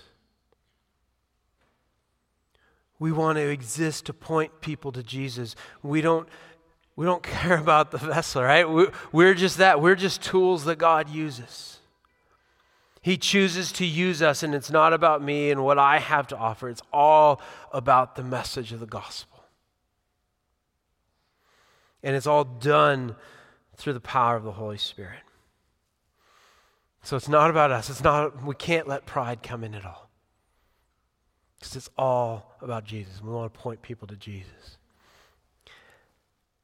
We 3.00 3.10
want 3.10 3.38
to 3.38 3.48
exist 3.48 4.06
to 4.06 4.12
point 4.12 4.60
people 4.60 4.92
to 4.92 5.02
Jesus. 5.02 5.56
We 5.82 6.02
don't, 6.02 6.28
we 6.94 7.06
don't 7.06 7.22
care 7.24 7.58
about 7.58 7.90
the 7.90 7.98
vessel, 7.98 8.44
right? 8.44 8.66
We're 9.10 9.34
just 9.34 9.58
that. 9.58 9.80
We're 9.80 9.96
just 9.96 10.22
tools 10.22 10.64
that 10.66 10.76
God 10.76 11.08
uses. 11.08 11.78
He 13.02 13.16
chooses 13.16 13.72
to 13.72 13.86
use 13.86 14.20
us, 14.20 14.42
and 14.42 14.54
it's 14.54 14.70
not 14.70 14.92
about 14.92 15.22
me 15.22 15.50
and 15.50 15.64
what 15.64 15.78
I 15.78 15.98
have 15.98 16.28
to 16.28 16.36
offer. 16.36 16.68
It's 16.68 16.82
all 16.92 17.40
about 17.72 18.14
the 18.14 18.22
message 18.22 18.72
of 18.72 18.80
the 18.80 18.86
gospel. 18.86 19.42
And 22.02 22.14
it's 22.14 22.26
all 22.26 22.44
done 22.44 23.16
through 23.76 23.94
the 23.94 24.00
power 24.00 24.36
of 24.36 24.44
the 24.44 24.52
Holy 24.52 24.76
Spirit. 24.76 25.20
So 27.02 27.16
it's 27.16 27.28
not 27.28 27.48
about 27.48 27.70
us. 27.70 27.88
It's 27.88 28.04
not, 28.04 28.44
we 28.44 28.54
can't 28.54 28.86
let 28.86 29.06
pride 29.06 29.42
come 29.42 29.64
in 29.64 29.74
at 29.74 29.86
all. 29.86 30.09
Because 31.60 31.76
it's 31.76 31.90
all 31.96 32.56
about 32.62 32.84
Jesus. 32.84 33.22
We 33.22 33.30
want 33.30 33.52
to 33.52 33.60
point 33.60 33.82
people 33.82 34.08
to 34.08 34.16
Jesus. 34.16 34.78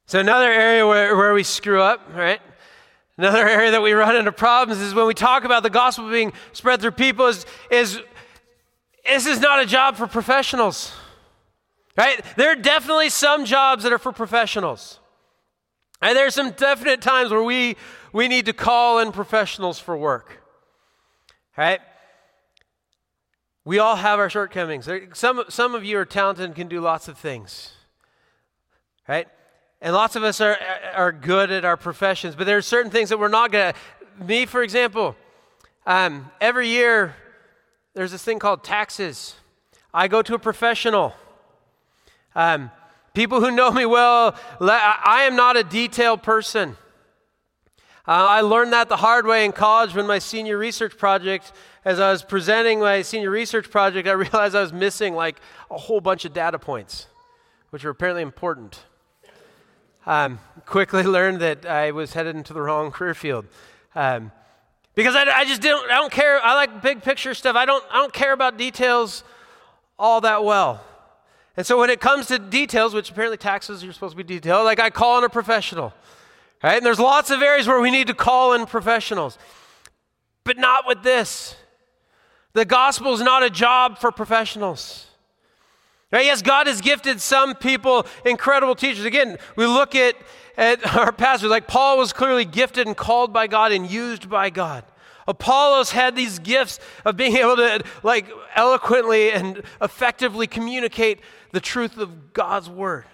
So, 0.07 0.19
another 0.19 0.51
area 0.51 0.87
where, 0.87 1.15
where 1.15 1.33
we 1.33 1.43
screw 1.43 1.81
up, 1.81 2.01
right? 2.13 2.41
Another 3.17 3.47
area 3.47 3.71
that 3.71 3.81
we 3.81 3.93
run 3.93 4.15
into 4.15 4.31
problems 4.31 4.81
is 4.81 4.93
when 4.93 5.05
we 5.05 5.13
talk 5.13 5.43
about 5.43 5.63
the 5.63 5.69
gospel 5.69 6.09
being 6.09 6.33
spread 6.51 6.81
through 6.81 6.91
people 6.91 7.27
is, 7.27 7.45
is 7.69 7.99
this 9.05 9.25
is 9.25 9.39
not 9.39 9.61
a 9.61 9.65
job 9.65 9.95
for 9.95 10.07
professionals. 10.07 10.91
Right? 11.95 12.23
There 12.35 12.51
are 12.51 12.55
definitely 12.55 13.09
some 13.09 13.45
jobs 13.45 13.83
that 13.83 13.93
are 13.93 13.97
for 13.97 14.11
professionals. 14.11 14.99
And 16.01 16.15
there 16.15 16.27
are 16.27 16.31
some 16.31 16.51
definite 16.51 17.01
times 17.01 17.31
where 17.31 17.41
we, 17.41 17.75
we 18.13 18.27
need 18.27 18.45
to 18.45 18.53
call 18.53 18.99
in 18.99 19.11
professionals 19.11 19.79
for 19.79 19.97
work. 19.97 20.43
Right? 21.57 21.79
We 23.67 23.79
all 23.79 23.97
have 23.97 24.17
our 24.17 24.29
shortcomings. 24.29 24.89
Some, 25.11 25.43
some 25.49 25.75
of 25.75 25.83
you 25.83 25.99
are 25.99 26.05
talented 26.05 26.45
and 26.45 26.55
can 26.55 26.69
do 26.69 26.79
lots 26.79 27.09
of 27.09 27.17
things, 27.17 27.73
right? 29.09 29.27
And 29.81 29.93
lots 29.93 30.15
of 30.15 30.23
us 30.23 30.39
are, 30.39 30.57
are 30.93 31.11
good 31.11 31.51
at 31.51 31.65
our 31.65 31.75
professions, 31.75 32.33
but 32.33 32.45
there 32.45 32.55
are 32.55 32.61
certain 32.61 32.89
things 32.89 33.09
that 33.09 33.19
we're 33.19 33.27
not 33.27 33.51
good 33.51 33.59
at. 33.59 33.75
Me, 34.25 34.45
for 34.45 34.63
example, 34.63 35.17
um, 35.85 36.31
every 36.39 36.69
year 36.69 37.13
there's 37.93 38.13
this 38.13 38.23
thing 38.23 38.39
called 38.39 38.63
taxes. 38.63 39.35
I 39.93 40.07
go 40.07 40.21
to 40.21 40.33
a 40.33 40.39
professional. 40.39 41.13
Um, 42.35 42.71
people 43.13 43.41
who 43.41 43.51
know 43.51 43.69
me 43.69 43.85
well, 43.85 44.33
I 44.61 45.23
am 45.23 45.35
not 45.35 45.57
a 45.57 45.63
detailed 45.65 46.23
person. 46.23 46.77
Uh, 48.07 48.25
I 48.29 48.39
learned 48.39 48.71
that 48.71 48.87
the 48.87 48.95
hard 48.95 49.27
way 49.27 49.43
in 49.43 49.51
college 49.51 49.93
when 49.93 50.07
my 50.07 50.19
senior 50.19 50.57
research 50.57 50.97
project 50.97 51.51
as 51.83 51.99
I 51.99 52.09
was 52.09 52.23
presenting 52.23 52.79
my 52.79 53.01
senior 53.01 53.29
research 53.29 53.69
project, 53.69 54.07
I 54.07 54.11
realized 54.13 54.55
I 54.55 54.61
was 54.61 54.71
missing 54.71 55.13
like 55.13 55.41
a 55.69 55.77
whole 55.77 55.99
bunch 55.99 56.23
of 56.23 56.33
data 56.33 56.57
points, 56.57 57.07
which 57.69 57.83
are 57.83 57.89
apparently 57.89 58.21
important. 58.21 58.85
Um, 60.05 60.39
quickly 60.65 61.03
learned 61.17 61.41
that 61.41 61.65
I 61.65 61.91
was 61.91 62.13
headed 62.13 62.37
into 62.37 62.53
the 62.53 62.61
wrong 62.61 62.91
career 62.91 63.13
field. 63.13 63.45
Um, 63.93 64.31
because 64.95 65.15
I, 65.15 65.23
I, 65.23 65.43
just 65.43 65.61
didn't, 65.61 65.91
I 65.91 65.95
don't 65.95 66.11
care. 66.11 66.43
I 66.43 66.55
like 66.55 66.81
big 66.81 67.03
picture 67.03 67.33
stuff. 67.33 67.57
I 67.57 67.65
don't, 67.65 67.83
I 67.91 67.95
don't 67.95 68.13
care 68.13 68.31
about 68.31 68.57
details 68.57 69.25
all 69.99 70.21
that 70.21 70.45
well. 70.45 70.81
And 71.57 71.65
so 71.65 71.77
when 71.77 71.89
it 71.89 71.99
comes 71.99 72.27
to 72.27 72.39
details, 72.39 72.93
which 72.93 73.11
apparently 73.11 73.37
taxes 73.37 73.83
are 73.83 73.91
supposed 73.91 74.17
to 74.17 74.23
be 74.23 74.23
detailed, 74.23 74.63
like 74.63 74.79
I 74.79 74.89
call 74.89 75.17
on 75.17 75.25
a 75.25 75.29
professional. 75.29 75.93
Right? 76.63 76.77
And 76.77 76.85
there's 76.85 76.99
lots 76.99 77.29
of 77.29 77.41
areas 77.41 77.67
where 77.67 77.79
we 77.79 77.91
need 77.91 78.07
to 78.07 78.13
call 78.13 78.53
in 78.53 78.65
professionals. 78.65 79.37
But 80.43 80.57
not 80.57 80.87
with 80.87 81.03
this. 81.03 81.55
The 82.53 82.65
gospel 82.65 83.13
is 83.13 83.21
not 83.21 83.43
a 83.43 83.49
job 83.49 83.99
for 83.99 84.11
professionals. 84.11 85.07
Right? 86.11 86.25
Yes, 86.25 86.41
God 86.41 86.67
has 86.67 86.81
gifted 86.81 87.21
some 87.21 87.53
people 87.55 88.07
incredible 88.25 88.75
teachers. 88.75 89.05
Again, 89.05 89.37
we 89.55 89.65
look 89.65 89.93
at, 89.93 90.15
at 90.55 90.95
our 90.95 91.11
pastors, 91.11 91.49
like 91.49 91.67
Paul 91.67 91.97
was 91.97 92.13
clearly 92.13 92.45
gifted 92.45 92.87
and 92.87 92.95
called 92.95 93.33
by 93.33 93.47
God 93.47 93.71
and 93.71 93.89
used 93.89 94.29
by 94.29 94.49
God. 94.49 94.83
Apollos 95.27 95.91
had 95.91 96.15
these 96.15 96.39
gifts 96.39 96.79
of 97.03 97.17
being 97.17 97.35
able 97.37 97.57
to 97.57 97.83
like 98.03 98.27
eloquently 98.55 99.31
and 99.31 99.61
effectively 99.81 100.47
communicate 100.47 101.19
the 101.51 101.59
truth 101.59 101.97
of 101.97 102.33
God's 102.33 102.69
word. 102.69 103.05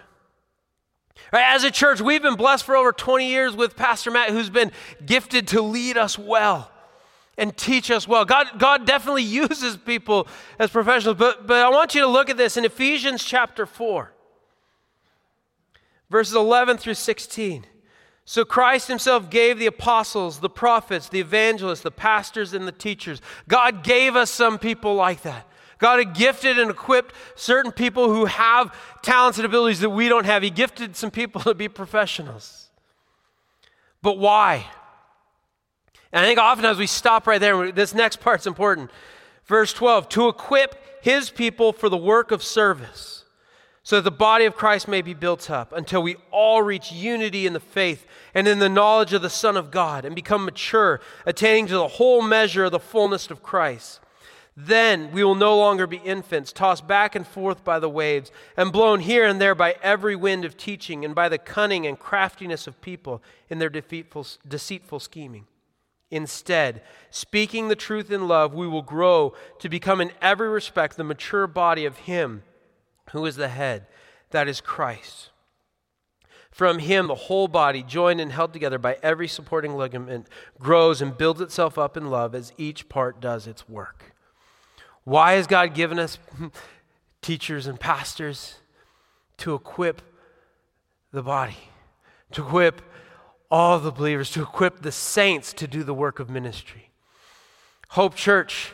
Right? 1.34 1.52
As 1.52 1.64
a 1.64 1.70
church, 1.72 2.00
we've 2.00 2.22
been 2.22 2.36
blessed 2.36 2.62
for 2.62 2.76
over 2.76 2.92
20 2.92 3.28
years 3.28 3.56
with 3.56 3.74
Pastor 3.74 4.12
Matt, 4.12 4.30
who's 4.30 4.50
been 4.50 4.70
gifted 5.04 5.48
to 5.48 5.62
lead 5.62 5.96
us 5.98 6.16
well 6.16 6.70
and 7.36 7.56
teach 7.56 7.90
us 7.90 8.06
well. 8.06 8.24
God, 8.24 8.46
God 8.56 8.86
definitely 8.86 9.22
uses 9.24 9.76
people 9.76 10.28
as 10.60 10.70
professionals, 10.70 11.16
but, 11.18 11.44
but 11.48 11.56
I 11.56 11.70
want 11.70 11.92
you 11.92 12.02
to 12.02 12.06
look 12.06 12.30
at 12.30 12.36
this 12.36 12.56
in 12.56 12.64
Ephesians 12.64 13.24
chapter 13.24 13.66
4, 13.66 14.12
verses 16.08 16.36
11 16.36 16.76
through 16.76 16.94
16. 16.94 17.66
So 18.24 18.44
Christ 18.44 18.86
himself 18.86 19.28
gave 19.28 19.58
the 19.58 19.66
apostles, 19.66 20.38
the 20.38 20.48
prophets, 20.48 21.08
the 21.08 21.18
evangelists, 21.18 21.80
the 21.80 21.90
pastors, 21.90 22.54
and 22.54 22.68
the 22.68 22.70
teachers. 22.70 23.20
God 23.48 23.82
gave 23.82 24.14
us 24.14 24.30
some 24.30 24.56
people 24.56 24.94
like 24.94 25.22
that. 25.22 25.48
God 25.84 25.98
had 25.98 26.14
gifted 26.14 26.58
and 26.58 26.70
equipped 26.70 27.14
certain 27.34 27.70
people 27.70 28.08
who 28.08 28.24
have 28.24 28.74
talents 29.02 29.36
and 29.36 29.44
abilities 29.44 29.80
that 29.80 29.90
we 29.90 30.08
don't 30.08 30.24
have. 30.24 30.42
He 30.42 30.48
gifted 30.48 30.96
some 30.96 31.10
people 31.10 31.42
to 31.42 31.52
be 31.52 31.68
professionals. 31.68 32.70
But 34.00 34.16
why? 34.16 34.64
And 36.10 36.24
I 36.24 36.26
think 36.26 36.38
oftentimes 36.38 36.78
we 36.78 36.86
stop 36.86 37.26
right 37.26 37.38
there. 37.38 37.70
This 37.70 37.92
next 37.92 38.20
part's 38.20 38.46
important. 38.46 38.90
Verse 39.44 39.74
12 39.74 40.08
to 40.08 40.28
equip 40.28 40.74
his 41.02 41.28
people 41.28 41.74
for 41.74 41.90
the 41.90 41.98
work 41.98 42.30
of 42.30 42.42
service, 42.42 43.26
so 43.82 43.96
that 43.96 44.04
the 44.04 44.10
body 44.10 44.46
of 44.46 44.56
Christ 44.56 44.88
may 44.88 45.02
be 45.02 45.12
built 45.12 45.50
up 45.50 45.70
until 45.70 46.02
we 46.02 46.16
all 46.30 46.62
reach 46.62 46.92
unity 46.92 47.46
in 47.46 47.52
the 47.52 47.60
faith 47.60 48.06
and 48.32 48.48
in 48.48 48.58
the 48.58 48.70
knowledge 48.70 49.12
of 49.12 49.20
the 49.20 49.28
Son 49.28 49.54
of 49.54 49.70
God 49.70 50.06
and 50.06 50.14
become 50.14 50.46
mature, 50.46 51.02
attaining 51.26 51.66
to 51.66 51.74
the 51.74 51.88
whole 51.88 52.22
measure 52.22 52.64
of 52.64 52.72
the 52.72 52.80
fullness 52.80 53.30
of 53.30 53.42
Christ. 53.42 54.00
Then 54.56 55.10
we 55.10 55.24
will 55.24 55.34
no 55.34 55.56
longer 55.56 55.86
be 55.86 55.96
infants, 55.96 56.52
tossed 56.52 56.86
back 56.86 57.16
and 57.16 57.26
forth 57.26 57.64
by 57.64 57.80
the 57.80 57.88
waves, 57.88 58.30
and 58.56 58.72
blown 58.72 59.00
here 59.00 59.26
and 59.26 59.40
there 59.40 59.54
by 59.54 59.74
every 59.82 60.14
wind 60.14 60.44
of 60.44 60.56
teaching, 60.56 61.04
and 61.04 61.12
by 61.14 61.28
the 61.28 61.38
cunning 61.38 61.86
and 61.86 61.98
craftiness 61.98 62.68
of 62.68 62.80
people 62.80 63.20
in 63.48 63.58
their 63.58 63.68
deceitful 63.68 65.00
scheming. 65.00 65.46
Instead, 66.10 66.82
speaking 67.10 67.66
the 67.66 67.74
truth 67.74 68.12
in 68.12 68.28
love, 68.28 68.54
we 68.54 68.68
will 68.68 68.82
grow 68.82 69.34
to 69.58 69.68
become 69.68 70.00
in 70.00 70.12
every 70.22 70.48
respect 70.48 70.96
the 70.96 71.02
mature 71.02 71.48
body 71.48 71.84
of 71.84 71.98
Him 71.98 72.44
who 73.10 73.26
is 73.26 73.34
the 73.34 73.48
head, 73.48 73.86
that 74.30 74.46
is 74.46 74.60
Christ. 74.60 75.30
From 76.52 76.78
Him, 76.78 77.08
the 77.08 77.16
whole 77.16 77.48
body, 77.48 77.82
joined 77.82 78.20
and 78.20 78.30
held 78.30 78.52
together 78.52 78.78
by 78.78 78.98
every 79.02 79.26
supporting 79.26 79.74
ligament, 79.74 80.28
grows 80.60 81.02
and 81.02 81.18
builds 81.18 81.40
itself 81.40 81.76
up 81.76 81.96
in 81.96 82.08
love 82.08 82.36
as 82.36 82.52
each 82.56 82.88
part 82.88 83.20
does 83.20 83.48
its 83.48 83.68
work. 83.68 84.13
Why 85.04 85.34
has 85.34 85.46
God 85.46 85.74
given 85.74 85.98
us 85.98 86.18
teachers 87.22 87.66
and 87.66 87.78
pastors? 87.78 88.56
To 89.38 89.54
equip 89.54 90.00
the 91.12 91.22
body, 91.22 91.56
to 92.32 92.42
equip 92.42 92.82
all 93.50 93.78
the 93.78 93.90
believers, 93.90 94.30
to 94.30 94.42
equip 94.42 94.82
the 94.82 94.92
saints 94.92 95.52
to 95.54 95.66
do 95.66 95.82
the 95.82 95.94
work 95.94 96.20
of 96.20 96.30
ministry. 96.30 96.90
Hope 97.90 98.14
Church, 98.14 98.72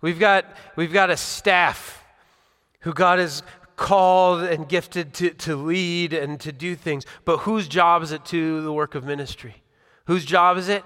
we've 0.00 0.18
got, 0.18 0.44
we've 0.76 0.92
got 0.92 1.10
a 1.10 1.16
staff 1.16 2.04
who 2.80 2.92
God 2.92 3.18
has 3.18 3.42
called 3.76 4.42
and 4.42 4.68
gifted 4.68 5.14
to, 5.14 5.30
to 5.30 5.56
lead 5.56 6.12
and 6.12 6.38
to 6.40 6.52
do 6.52 6.74
things, 6.74 7.06
but 7.24 7.38
whose 7.38 7.68
job 7.68 8.02
is 8.02 8.12
it 8.12 8.24
to 8.26 8.60
the 8.62 8.72
work 8.72 8.94
of 8.94 9.04
ministry? 9.04 9.62
Whose 10.06 10.24
job 10.24 10.58
is 10.58 10.68
it? 10.68 10.84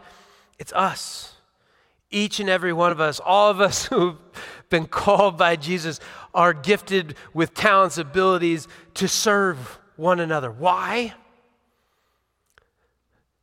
It's 0.58 0.72
us. 0.72 1.34
Each 2.12 2.38
and 2.38 2.48
every 2.48 2.72
one 2.72 2.92
of 2.92 3.00
us, 3.00 3.20
all 3.24 3.50
of 3.50 3.60
us 3.60 3.84
who've 3.86 4.16
been 4.68 4.86
called 4.86 5.36
by 5.36 5.56
Jesus, 5.56 5.98
are 6.34 6.52
gifted 6.52 7.16
with 7.34 7.54
talents, 7.54 7.98
abilities 7.98 8.68
to 8.94 9.08
serve 9.08 9.80
one 9.96 10.20
another. 10.20 10.50
Why? 10.50 11.14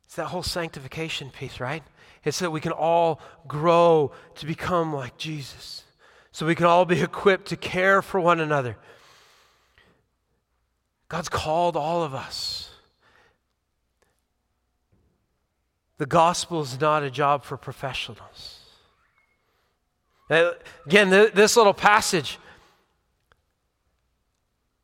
It's 0.04 0.16
that 0.16 0.26
whole 0.26 0.42
sanctification 0.42 1.30
piece, 1.30 1.60
right? 1.60 1.82
It's 2.24 2.38
so 2.38 2.46
that 2.46 2.50
we 2.50 2.60
can 2.60 2.72
all 2.72 3.20
grow 3.46 4.12
to 4.36 4.46
become 4.46 4.94
like 4.94 5.16
Jesus. 5.16 5.84
So 6.32 6.46
we 6.46 6.54
can 6.54 6.66
all 6.66 6.84
be 6.84 7.00
equipped 7.02 7.48
to 7.48 7.56
care 7.56 8.02
for 8.02 8.20
one 8.20 8.40
another. 8.40 8.76
God's 11.08 11.28
called 11.28 11.76
all 11.76 12.02
of 12.02 12.14
us. 12.14 12.70
The 15.98 16.06
gospel 16.06 16.62
is 16.62 16.80
not 16.80 17.02
a 17.02 17.10
job 17.10 17.44
for 17.44 17.56
professionals. 17.56 18.59
Again, 20.30 21.10
this 21.10 21.56
little 21.56 21.74
passage, 21.74 22.38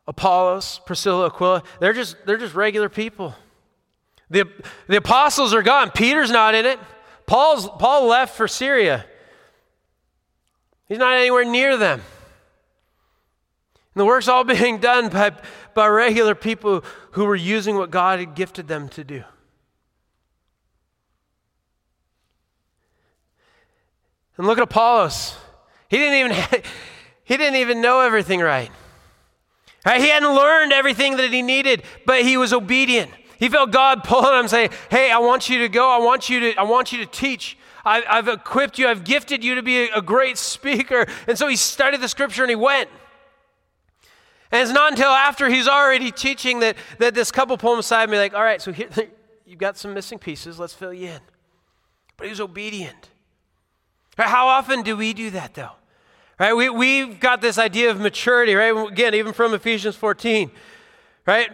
Apollos, 0.08 0.80
Priscilla, 0.84 1.26
Aquila, 1.26 1.62
they're 1.80 1.92
just, 1.92 2.16
they're 2.26 2.36
just 2.36 2.54
regular 2.54 2.88
people. 2.88 3.34
The, 4.28 4.44
the 4.88 4.96
apostles 4.96 5.54
are 5.54 5.62
gone. 5.62 5.92
Peter's 5.92 6.32
not 6.32 6.56
in 6.56 6.66
it. 6.66 6.80
Paul's, 7.26 7.68
Paul 7.78 8.06
left 8.06 8.36
for 8.36 8.48
Syria. 8.48 9.06
He's 10.88 10.98
not 10.98 11.14
anywhere 11.14 11.44
near 11.44 11.76
them. 11.76 12.00
And 12.00 14.00
the 14.00 14.04
work's 14.04 14.28
all 14.28 14.44
being 14.44 14.78
done 14.78 15.08
by, 15.08 15.32
by 15.74 15.86
regular 15.86 16.34
people 16.34 16.84
who 17.12 17.24
were 17.24 17.36
using 17.36 17.76
what 17.76 17.90
God 17.90 18.18
had 18.18 18.34
gifted 18.34 18.66
them 18.66 18.88
to 18.90 19.04
do. 19.04 19.22
And 24.36 24.46
look 24.46 24.58
at 24.58 24.64
Apollos. 24.64 25.36
He 25.88 25.98
didn't 25.98 26.30
even, 26.30 26.62
he 27.24 27.36
didn't 27.36 27.56
even 27.56 27.80
know 27.80 28.00
everything 28.00 28.40
right. 28.40 28.70
right. 29.84 30.00
He 30.00 30.08
hadn't 30.08 30.34
learned 30.34 30.72
everything 30.72 31.16
that 31.16 31.30
he 31.30 31.42
needed, 31.42 31.82
but 32.04 32.22
he 32.22 32.36
was 32.36 32.52
obedient. 32.52 33.10
He 33.38 33.48
felt 33.48 33.70
God 33.70 34.02
pulling 34.04 34.32
him, 34.32 34.40
and 34.40 34.50
saying, 34.50 34.70
Hey, 34.90 35.10
I 35.10 35.18
want 35.18 35.48
you 35.48 35.58
to 35.58 35.68
go. 35.68 35.90
I 35.90 35.98
want 35.98 36.28
you 36.28 36.40
to, 36.40 36.54
I 36.56 36.62
want 36.62 36.92
you 36.92 36.98
to 36.98 37.06
teach. 37.06 37.58
I, 37.84 38.02
have 38.08 38.28
equipped 38.28 38.78
you. 38.78 38.88
I've 38.88 39.04
gifted 39.04 39.44
you 39.44 39.54
to 39.54 39.62
be 39.62 39.84
a, 39.84 39.96
a 39.96 40.02
great 40.02 40.38
speaker. 40.38 41.06
And 41.28 41.38
so 41.38 41.46
he 41.46 41.54
studied 41.54 42.00
the 42.00 42.08
scripture 42.08 42.42
and 42.42 42.50
he 42.50 42.56
went. 42.56 42.90
And 44.50 44.62
it's 44.62 44.72
not 44.72 44.92
until 44.92 45.10
after 45.10 45.48
he's 45.48 45.68
already 45.68 46.10
teaching 46.10 46.60
that, 46.60 46.76
that 46.98 47.14
this 47.14 47.30
couple 47.30 47.56
pull 47.58 47.74
him 47.74 47.78
aside 47.78 48.04
and 48.04 48.12
be 48.12 48.18
like, 48.18 48.34
all 48.34 48.42
right, 48.42 48.60
so 48.60 48.72
here, 48.72 48.88
you've 49.46 49.58
got 49.58 49.76
some 49.76 49.94
missing 49.94 50.18
pieces. 50.18 50.58
Let's 50.58 50.72
fill 50.72 50.92
you 50.92 51.08
in. 51.08 51.20
But 52.16 52.24
he 52.24 52.30
was 52.30 52.40
obedient. 52.40 53.10
How 54.16 54.48
often 54.48 54.82
do 54.82 54.96
we 54.96 55.12
do 55.12 55.30
that, 55.30 55.54
though? 55.54 55.72
Right? 56.38 56.54
We, 56.54 56.68
we've 56.70 57.20
got 57.20 57.40
this 57.40 57.58
idea 57.58 57.90
of 57.90 58.00
maturity, 58.00 58.54
right? 58.54 58.90
Again, 58.90 59.14
even 59.14 59.32
from 59.32 59.54
Ephesians 59.54 59.96
14, 59.96 60.50
right? 61.26 61.50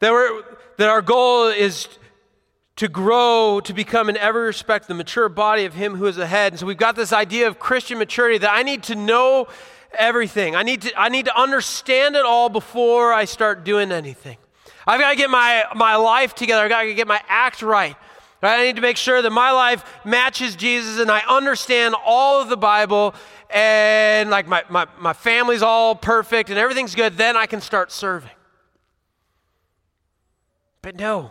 That, 0.00 0.12
we're, 0.12 0.42
that 0.78 0.88
our 0.88 1.02
goal 1.02 1.48
is 1.48 1.88
to 2.76 2.88
grow 2.88 3.60
to 3.64 3.72
become 3.72 4.08
in 4.08 4.16
every 4.16 4.46
respect 4.46 4.88
the 4.88 4.94
mature 4.94 5.28
body 5.28 5.64
of 5.64 5.74
him 5.74 5.94
who 5.94 6.06
is 6.06 6.16
the 6.16 6.26
head 6.26 6.52
and 6.52 6.58
so 6.58 6.66
we've 6.66 6.76
got 6.76 6.96
this 6.96 7.12
idea 7.12 7.46
of 7.46 7.58
christian 7.58 7.98
maturity 7.98 8.36
that 8.36 8.50
i 8.52 8.64
need 8.64 8.82
to 8.82 8.96
know 8.96 9.46
everything 9.96 10.56
i 10.56 10.62
need 10.64 10.82
to 10.82 11.00
i 11.00 11.08
need 11.08 11.24
to 11.24 11.40
understand 11.40 12.16
it 12.16 12.24
all 12.24 12.48
before 12.48 13.12
i 13.12 13.24
start 13.24 13.64
doing 13.64 13.92
anything 13.92 14.36
i've 14.88 15.00
got 15.00 15.10
to 15.10 15.16
get 15.16 15.30
my 15.30 15.62
my 15.76 15.94
life 15.94 16.34
together 16.34 16.64
i've 16.64 16.68
got 16.68 16.82
to 16.82 16.94
get 16.94 17.06
my 17.06 17.20
act 17.28 17.62
right 17.62 17.96
right 18.44 18.60
i 18.60 18.64
need 18.64 18.76
to 18.76 18.82
make 18.82 18.96
sure 18.96 19.20
that 19.20 19.30
my 19.30 19.50
life 19.50 19.84
matches 20.04 20.54
jesus 20.54 21.00
and 21.00 21.10
i 21.10 21.20
understand 21.28 21.94
all 22.04 22.40
of 22.40 22.48
the 22.48 22.56
bible 22.56 23.14
and 23.50 24.30
like 24.30 24.46
my, 24.46 24.62
my, 24.68 24.86
my 24.98 25.12
family's 25.12 25.62
all 25.62 25.94
perfect 25.96 26.50
and 26.50 26.58
everything's 26.58 26.94
good 26.94 27.16
then 27.16 27.36
i 27.36 27.46
can 27.46 27.60
start 27.60 27.90
serving 27.90 28.30
but 30.84 30.96
no, 30.96 31.30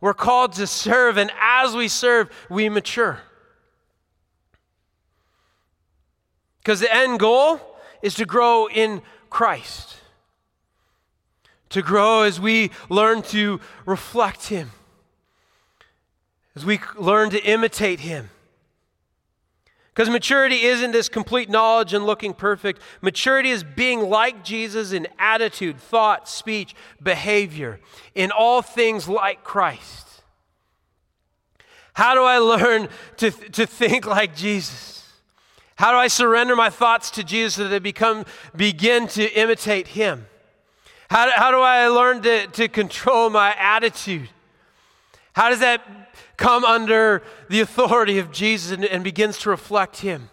we're 0.00 0.12
called 0.12 0.54
to 0.54 0.66
serve, 0.66 1.18
and 1.18 1.30
as 1.40 1.72
we 1.72 1.86
serve, 1.86 2.30
we 2.50 2.68
mature. 2.68 3.20
Because 6.58 6.80
the 6.80 6.92
end 6.92 7.20
goal 7.20 7.60
is 8.02 8.14
to 8.14 8.24
grow 8.24 8.68
in 8.68 9.02
Christ, 9.30 9.98
to 11.68 11.80
grow 11.80 12.22
as 12.22 12.40
we 12.40 12.72
learn 12.88 13.22
to 13.22 13.60
reflect 13.86 14.48
Him, 14.48 14.72
as 16.58 16.66
we 16.66 16.80
learn 16.96 17.30
to 17.30 17.40
imitate 17.44 18.00
Him. 18.00 18.30
Because 19.94 20.10
maturity 20.10 20.62
isn't 20.62 20.90
this 20.90 21.08
complete 21.08 21.48
knowledge 21.48 21.94
and 21.94 22.04
looking 22.04 22.34
perfect. 22.34 22.80
Maturity 23.00 23.50
is 23.50 23.62
being 23.62 24.00
like 24.00 24.42
Jesus 24.42 24.92
in 24.92 25.06
attitude, 25.20 25.78
thought, 25.78 26.28
speech, 26.28 26.74
behavior, 27.00 27.78
in 28.14 28.32
all 28.32 28.60
things 28.60 29.08
like 29.08 29.44
Christ. 29.44 30.06
How 31.94 32.14
do 32.14 32.22
I 32.22 32.38
learn 32.38 32.88
to, 33.18 33.30
to 33.30 33.66
think 33.66 34.04
like 34.04 34.34
Jesus? 34.34 35.12
How 35.76 35.92
do 35.92 35.96
I 35.98 36.08
surrender 36.08 36.56
my 36.56 36.70
thoughts 36.70 37.12
to 37.12 37.22
Jesus 37.22 37.54
so 37.54 37.64
that 37.64 37.68
they 37.68 37.78
become, 37.78 38.24
begin 38.56 39.06
to 39.08 39.32
imitate 39.32 39.88
Him? 39.88 40.26
How 41.08 41.30
how 41.30 41.50
do 41.52 41.60
I 41.60 41.86
learn 41.86 42.20
to, 42.22 42.46
to 42.48 42.68
control 42.68 43.30
my 43.30 43.54
attitude? 43.54 44.28
How 45.32 45.50
does 45.50 45.60
that 45.60 45.82
come 46.38 46.64
under 46.64 47.22
the 47.50 47.60
authority 47.60 48.18
of 48.18 48.32
Jesus 48.32 48.72
and, 48.72 48.82
and 48.86 49.04
begins 49.04 49.36
to 49.40 49.50
reflect 49.50 49.98
Him? 49.98 50.30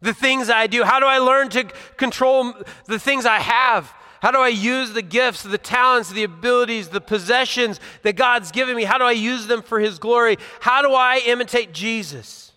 The 0.00 0.14
things 0.14 0.48
I 0.48 0.66
do, 0.66 0.84
how 0.84 0.98
do 0.98 1.04
I 1.04 1.18
learn 1.18 1.50
to 1.50 1.64
control 1.98 2.54
the 2.86 2.98
things 2.98 3.26
I 3.26 3.40
have? 3.40 3.92
How 4.22 4.30
do 4.30 4.38
I 4.38 4.48
use 4.48 4.92
the 4.92 5.02
gifts, 5.02 5.42
the 5.42 5.58
talents, 5.58 6.10
the 6.10 6.24
abilities, 6.24 6.88
the 6.88 7.00
possessions 7.00 7.80
that 8.02 8.16
God's 8.16 8.50
given 8.50 8.76
me? 8.76 8.84
How 8.84 8.96
do 8.96 9.04
I 9.04 9.12
use 9.12 9.46
them 9.46 9.60
for 9.60 9.78
His 9.78 9.98
glory? 9.98 10.38
How 10.60 10.80
do 10.80 10.92
I 10.92 11.20
imitate 11.26 11.74
Jesus? 11.74 12.52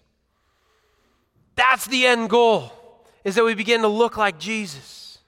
That's 1.55 1.85
the 1.85 2.05
end 2.05 2.29
goal, 2.29 2.71
is 3.23 3.35
that 3.35 3.43
we 3.43 3.53
begin 3.53 3.81
to 3.81 3.87
look 3.87 4.17
like 4.17 4.39
Jesus. 4.39 5.19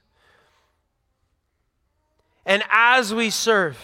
And 2.44 2.62
as 2.70 3.12
we 3.12 3.30
serve, 3.30 3.78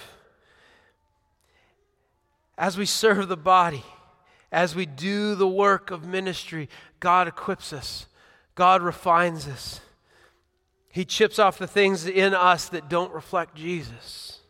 as 2.57 2.77
we 2.77 2.87
serve 2.87 3.29
the 3.29 3.37
body, 3.37 3.85
as 4.51 4.75
we 4.75 4.87
do 4.87 5.35
the 5.35 5.49
work 5.49 5.91
of 5.91 6.07
ministry, 6.07 6.69
God 7.01 7.27
equips 7.27 7.73
us, 7.73 8.07
God 8.55 8.83
refines 8.83 9.49
us. 9.49 9.81
He 10.91 11.07
chips 11.07 11.39
off 11.39 11.59
the 11.59 11.67
things 11.67 12.07
in 12.07 12.35
us 12.35 12.69
that 12.69 12.91
don't 12.91 13.13
reflect 13.15 13.55
Jesus. 13.55 14.41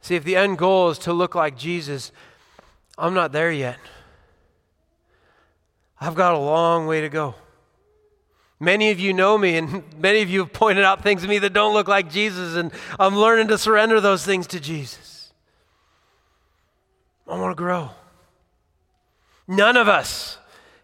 See, 0.00 0.14
if 0.14 0.22
the 0.22 0.36
end 0.36 0.58
goal 0.58 0.90
is 0.90 0.98
to 1.00 1.12
look 1.12 1.34
like 1.34 1.56
Jesus, 1.56 2.12
I'm 2.96 3.14
not 3.14 3.32
there 3.32 3.50
yet. 3.50 3.78
I've 6.00 6.14
got 6.14 6.34
a 6.34 6.38
long 6.38 6.86
way 6.86 7.00
to 7.00 7.08
go. 7.08 7.34
Many 8.64 8.90
of 8.90 8.98
you 8.98 9.12
know 9.12 9.36
me, 9.36 9.58
and 9.58 9.84
many 9.98 10.22
of 10.22 10.30
you 10.30 10.40
have 10.40 10.52
pointed 10.52 10.84
out 10.84 11.02
things 11.02 11.22
to 11.22 11.28
me 11.28 11.38
that 11.38 11.52
don't 11.52 11.74
look 11.74 11.86
like 11.86 12.10
Jesus, 12.10 12.56
and 12.56 12.72
I'm 12.98 13.14
learning 13.14 13.48
to 13.48 13.58
surrender 13.58 14.00
those 14.00 14.24
things 14.24 14.46
to 14.48 14.60
Jesus. 14.60 15.32
I 17.28 17.38
want 17.38 17.52
to 17.52 17.62
grow. 17.62 17.90
None 19.46 19.76
of 19.76 19.88
us 19.88 20.38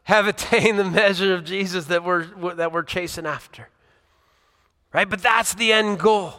have 0.04 0.26
attained 0.26 0.78
the 0.78 0.84
measure 0.84 1.34
of 1.34 1.44
Jesus 1.44 1.86
that 1.86 2.04
we're, 2.04 2.26
that 2.54 2.72
we're 2.72 2.82
chasing 2.82 3.26
after. 3.26 3.68
Right? 4.92 5.08
But 5.08 5.22
that's 5.22 5.54
the 5.54 5.72
end 5.72 5.98
goal, 5.98 6.34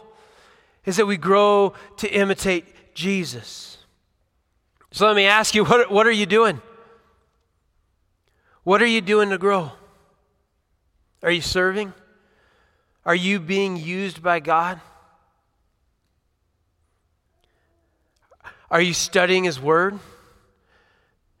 is 0.84 0.96
that 0.96 1.06
we 1.06 1.16
grow 1.16 1.72
to 1.96 2.08
imitate 2.08 2.94
Jesus. 2.94 3.78
So 4.92 5.06
let 5.06 5.16
me 5.16 5.24
ask 5.24 5.54
you, 5.54 5.64
what, 5.64 5.90
what 5.90 6.06
are 6.06 6.12
you 6.12 6.26
doing? 6.26 6.60
What 8.62 8.80
are 8.80 8.86
you 8.86 9.00
doing 9.00 9.30
to 9.30 9.38
grow? 9.38 9.72
Are 11.22 11.30
you 11.30 11.40
serving? 11.40 11.92
Are 13.04 13.14
you 13.14 13.40
being 13.40 13.76
used 13.76 14.22
by 14.22 14.40
God? 14.40 14.80
Are 18.70 18.80
you 18.80 18.94
studying 18.94 19.44
His 19.44 19.60
Word? 19.60 19.98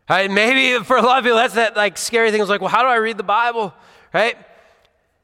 Right? 0.08 0.30
Maybe 0.30 0.84
for 0.84 0.96
a 0.96 1.02
lot 1.02 1.18
of 1.18 1.24
people, 1.24 1.38
that's 1.38 1.54
that 1.54 1.76
like 1.76 1.96
scary 1.96 2.30
thing. 2.30 2.40
It's 2.40 2.50
like, 2.50 2.60
well, 2.60 2.70
how 2.70 2.82
do 2.82 2.88
I 2.88 2.96
read 2.96 3.16
the 3.16 3.22
Bible? 3.22 3.72
Right? 4.12 4.36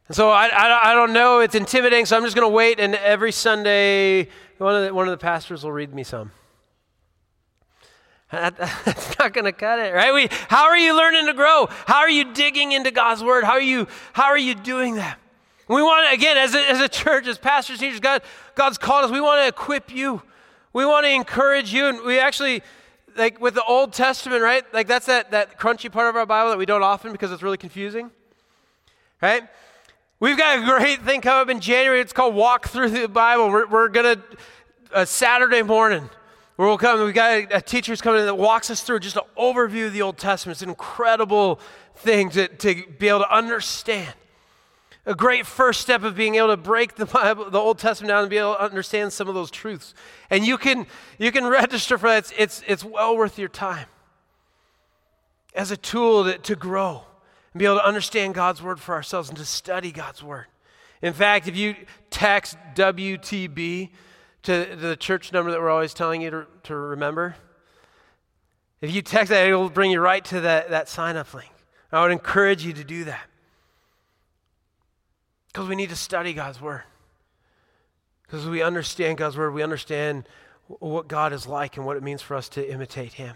And 0.07 0.17
so 0.17 0.31
I, 0.31 0.47
I, 0.47 0.91
I 0.91 0.95
don't 0.95 1.13
know. 1.13 1.41
It's 1.41 1.55
intimidating. 1.55 2.07
So 2.07 2.17
I'm 2.17 2.25
just 2.25 2.35
going 2.35 2.49
to 2.49 2.55
wait, 2.55 2.81
and 2.81 2.95
every 2.95 3.33
Sunday, 3.33 4.29
one 4.57 4.75
of 4.75 4.85
the, 4.85 4.95
one 4.95 5.07
of 5.07 5.13
the 5.13 5.19
pastors 5.19 5.65
will 5.65 5.73
read 5.73 5.93
me 5.95 6.03
some. 6.03 6.33
That's 8.31 9.19
not 9.19 9.33
going 9.33 9.47
to 9.47 9.53
cut 9.53 9.79
it, 9.79 9.95
right? 9.95 10.13
We, 10.13 10.29
how 10.49 10.65
are 10.65 10.77
you 10.77 10.95
learning 10.97 11.27
to 11.27 11.33
grow? 11.33 11.67
How 11.87 11.99
are 11.99 12.11
you 12.11 12.33
digging 12.35 12.73
into 12.73 12.91
God's 12.91 13.25
word? 13.25 13.45
How 13.45 13.53
are 13.53 13.61
you, 13.61 13.89
how 14.13 14.27
are 14.27 14.39
you 14.39 14.55
doing 14.55 14.97
that? 14.97 15.19
We 15.69 15.83
want 15.83 16.09
to, 16.09 16.15
again, 16.15 16.37
as 16.37 16.55
a, 16.55 16.71
as 16.71 16.81
a 16.81 16.89
church, 16.89 17.27
as 17.27 17.39
pastors, 17.39 17.79
teachers, 17.79 18.01
God, 18.01 18.23
God's 18.55 18.79
called 18.79 19.05
us. 19.05 19.11
We 19.11 19.21
want 19.21 19.43
to 19.43 19.49
equip 19.49 19.95
you. 19.95 20.23
We 20.73 20.85
want 20.85 21.07
to 21.07 21.11
encourage 21.11 21.73
you. 21.73 21.87
And 21.87 22.03
we 22.03 22.19
actually, 22.19 22.63
like 23.17 23.41
with 23.41 23.55
the 23.55 23.65
Old 23.65 23.93
Testament, 23.93 24.43
right? 24.43 24.65
Like 24.75 24.87
that's 24.87 25.07
that, 25.07 25.31
that 25.31 25.59
crunchy 25.59 25.91
part 25.91 26.09
of 26.09 26.17
our 26.17 26.27
Bible 26.27 26.51
that 26.51 26.59
we 26.59 26.67
don't 26.67 26.83
often 26.83 27.13
because 27.13 27.33
it's 27.33 27.43
really 27.43 27.57
confusing, 27.57 28.11
right? 29.23 29.43
We've 30.21 30.37
got 30.37 30.59
a 30.59 30.65
great 30.65 31.03
thing 31.03 31.21
coming 31.21 31.43
up 31.43 31.49
in 31.49 31.61
January. 31.61 32.01
It's 32.01 32.13
called 32.13 32.35
Walk 32.35 32.69
Through 32.69 32.91
the 32.91 33.09
Bible. 33.09 33.51
We're, 33.51 33.67
we're 33.67 33.89
going 33.89 34.17
to, 34.17 34.23
a 34.91 34.99
uh, 34.99 35.05
Saturday 35.05 35.63
morning, 35.63 36.09
where 36.59 36.67
we'll 36.67 36.77
come, 36.77 37.01
We've 37.05 37.15
got 37.15 37.31
a, 37.31 37.59
a 37.59 37.61
teacher's 37.61 38.01
coming 38.01 38.19
in 38.19 38.27
that 38.27 38.35
walks 38.35 38.69
us 38.69 38.83
through 38.83 38.99
just 38.99 39.15
an 39.15 39.23
overview 39.39 39.87
of 39.87 39.93
the 39.93 40.03
Old 40.03 40.19
Testament. 40.19 40.57
It's 40.57 40.63
an 40.63 40.71
incredible 40.71 41.61
thing 41.95 42.31
to, 42.31 42.49
to 42.49 42.85
be 42.99 43.07
able 43.07 43.21
to 43.21 43.33
understand. 43.33 44.13
A 45.07 45.15
great 45.15 45.47
first 45.47 45.81
step 45.81 46.03
of 46.03 46.17
being 46.17 46.35
able 46.35 46.49
to 46.49 46.57
break 46.57 46.97
the 46.97 47.07
Bible, 47.07 47.49
the 47.49 47.61
Old 47.61 47.79
Testament 47.79 48.09
down 48.09 48.23
and 48.23 48.29
be 48.29 48.39
able 48.39 48.57
to 48.57 48.61
understand 48.61 49.13
some 49.13 49.29
of 49.29 49.37
those 49.37 49.53
truths. 49.53 49.95
And 50.31 50.45
you 50.45 50.59
can 50.59 50.89
you 51.17 51.31
can 51.31 51.47
register 51.47 51.97
for 51.97 52.09
that. 52.09 52.19
It's 52.19 52.33
it's, 52.37 52.63
it's 52.67 52.85
well 52.85 53.17
worth 53.17 53.39
your 53.39 53.49
time. 53.49 53.87
As 55.55 55.71
a 55.71 55.77
tool 55.77 56.25
to, 56.25 56.39
to 56.39 56.57
grow 56.57 57.05
and 57.53 57.61
be 57.61 57.67
able 57.67 57.77
to 57.77 57.87
understand 57.87 58.35
God's 58.35 58.61
word 58.61 58.81
for 58.81 58.97
ourselves 58.97 59.29
and 59.29 59.39
to 59.39 59.45
study 59.45 59.93
God's 59.93 60.25
word. 60.25 60.47
In 61.03 61.13
fact, 61.13 61.47
if 61.47 61.57
you 61.57 61.77
text 62.11 62.57
WTB 62.75 63.91
to 64.43 64.77
the 64.77 64.97
church 64.97 65.33
number 65.33 65.51
that 65.51 65.61
we're 65.61 65.71
always 65.71 65.95
telling 65.95 66.23
you 66.23 66.31
to, 66.31 66.47
to 66.65 66.75
remember? 66.75 67.37
If 68.81 68.95
you 68.95 69.03
text 69.03 69.31
that, 69.31 69.47
it'll 69.47 69.71
bring 69.71 69.91
you 69.91 70.01
right 70.01 70.25
to 70.27 70.41
that, 70.43 70.71
that 70.71 70.89
sign 70.89 71.17
up 71.17 71.33
link. 71.35 71.51
I 71.91 72.03
would 72.03 72.13
encourage 72.13 72.65
you 72.65 72.73
to 72.75 72.85
do 72.85 73.05
that. 73.05 73.27
Because 75.49 75.69
we 75.69 75.75
need 75.75 75.89
to 75.89 75.97
study 75.97 76.33
God's 76.33 76.61
Word. 76.61 76.83
Because 78.23 78.47
we 78.47 78.63
understand 78.63 79.19
God's 79.19 79.37
Word, 79.37 79.53
we 79.53 79.63
understand 79.63 80.29
what 80.67 81.09
God 81.09 81.33
is 81.33 81.47
like 81.47 81.77
and 81.77 81.87
what 81.87 81.97
it 81.97 82.03
means 82.03 82.23
for 82.23 82.37
us 82.37 82.49
to 82.51 82.71
imitate 82.71 83.15
Him. 83.15 83.35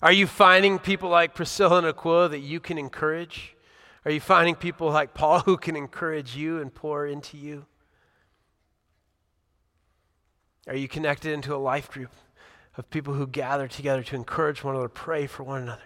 Are 0.00 0.12
you 0.12 0.26
finding 0.26 0.78
people 0.78 1.08
like 1.08 1.34
Priscilla 1.34 1.78
and 1.78 1.86
Aquila 1.86 2.28
that 2.28 2.38
you 2.38 2.60
can 2.60 2.78
encourage? 2.78 3.56
Are 4.04 4.10
you 4.10 4.20
finding 4.20 4.54
people 4.54 4.90
like 4.90 5.14
Paul 5.14 5.40
who 5.46 5.56
can 5.56 5.74
encourage 5.74 6.36
you 6.36 6.60
and 6.60 6.72
pour 6.72 7.06
into 7.06 7.36
you? 7.36 7.66
Are 10.68 10.76
you 10.76 10.86
connected 10.86 11.32
into 11.32 11.54
a 11.54 11.56
life 11.56 11.90
group 11.90 12.10
of 12.76 12.88
people 12.90 13.14
who 13.14 13.26
gather 13.26 13.66
together 13.66 14.02
to 14.02 14.16
encourage 14.16 14.62
one 14.62 14.74
another, 14.74 14.88
pray 14.88 15.26
for 15.26 15.42
one 15.42 15.62
another, 15.62 15.82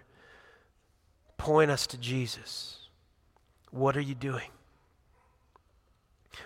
point 1.39 1.71
us 1.71 1.87
to 1.87 1.97
Jesus? 1.97 2.89
What 3.71 3.97
are 3.97 4.01
you 4.01 4.17
doing? 4.17 4.51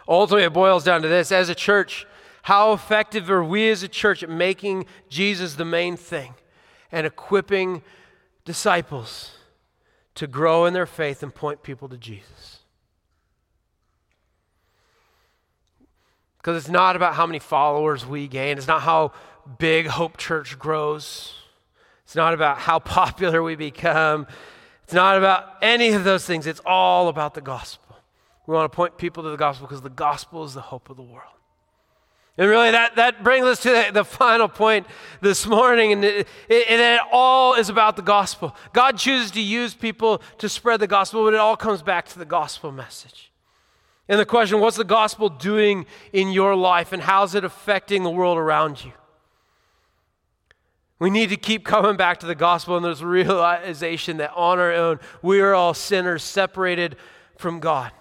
Ultimately, 0.07 0.45
it 0.45 0.53
boils 0.53 0.85
down 0.85 1.03
to 1.03 1.09
this 1.09 1.33
as 1.33 1.49
a 1.49 1.55
church, 1.55 2.07
how 2.43 2.73
effective 2.73 3.31
are 3.31 3.43
we 3.43 3.71
as 3.71 3.83
a 3.83 3.89
church 3.89 4.23
at 4.23 4.31
making 4.31 4.87
Jesus 5.09 5.55
the 5.55 5.65
main 5.65 5.97
thing 5.97 6.35
and 6.93 7.07
equipping 7.07 7.83
disciples 8.45 9.33
to 10.15 10.27
grow 10.27 10.65
in 10.67 10.75
their 10.75 10.87
faith 10.87 11.23
and 11.23 11.35
point 11.35 11.63
people 11.63 11.89
to 11.89 11.97
Jesus? 11.97 12.56
Because 16.47 16.63
it's 16.63 16.73
not 16.73 16.95
about 16.95 17.15
how 17.15 17.27
many 17.27 17.41
followers 17.41 18.07
we 18.07 18.29
gain, 18.29 18.57
it's 18.57 18.69
not 18.69 18.83
how 18.83 19.11
big 19.59 19.89
Hope 19.89 20.17
Church 20.17 20.57
grows, 20.57 21.35
it's 22.05 22.15
not 22.15 22.35
about 22.35 22.59
how 22.59 22.79
popular 23.01 23.43
we 23.43 23.57
become, 23.57 24.29
it's 24.85 24.93
not 24.93 25.19
about 25.19 25.57
any 25.61 25.89
of 25.89 26.05
those 26.05 26.25
things. 26.25 26.47
It's 26.47 26.61
all 26.65 27.09
about 27.09 27.35
the 27.35 27.41
gospel. 27.41 27.97
We 28.47 28.55
want 28.55 28.71
to 28.71 28.77
point 28.77 28.97
people 28.97 29.25
to 29.25 29.31
the 29.31 29.37
gospel 29.37 29.67
because 29.67 29.83
the 29.83 29.91
gospel 29.91 30.45
is 30.45 30.55
the 30.55 30.61
hope 30.61 30.89
of 30.89 30.97
the 30.97 31.03
world. 31.03 31.33
And 32.39 32.49
really, 32.49 32.71
that, 32.71 32.95
that 32.95 33.25
brings 33.25 33.45
us 33.45 33.61
to 33.63 33.71
the, 33.71 33.91
the 33.93 34.05
final 34.05 34.47
point 34.47 34.87
this 35.21 35.49
morning, 35.49 35.91
and 35.91 36.05
it, 36.05 36.29
it, 36.49 36.71
it, 36.71 37.01
all 37.11 37.55
is 37.55 37.69
about 37.69 37.97
the 37.97 38.03
gospel. 38.03 38.55
God 38.73 38.99
chooses 38.99 39.33
to 39.33 39.41
use 39.41 39.75
people 39.75 40.23
to 40.39 40.49
spread 40.49 40.79
the 40.79 40.87
gospel, 40.87 41.25
but 41.25 41.35
it 41.35 41.41
all 41.41 41.57
comes 41.57 41.83
back 41.83 42.07
to 42.11 42.21
the 42.21 42.25
gospel 42.25 42.71
message. 42.71 43.33
And 44.09 44.21
the 44.21 44.27
question, 44.27 44.61
what's 44.61 44.77
the 44.77 44.85
gospel 44.85 45.29
doing 45.29 45.87
in 46.13 46.31
your 46.31 46.55
life 46.55 46.93
and 46.93 47.03
how's 47.03 47.35
it 47.35 47.45
affecting 47.45 48.05
the 48.05 48.11
world 48.11 48.39
around 48.39 48.85
you? 48.85 48.93
We 50.99 51.11
need 51.11 51.29
to 51.31 51.37
keep 51.37 51.65
coming 51.65 51.97
back 51.97 52.21
to 52.21 52.27
the 52.27 52.35
gospel 52.35 52.77
and 52.77 52.85
this 52.85 53.03
realization 53.03 54.17
that 54.19 54.33
on 54.35 54.59
our 54.59 54.73
own, 54.73 55.01
we 55.23 55.41
are 55.41 55.55
all 55.55 55.75
sinners 55.75 56.23
separated 56.23 56.97
from 57.37 57.61
God. 57.61 57.93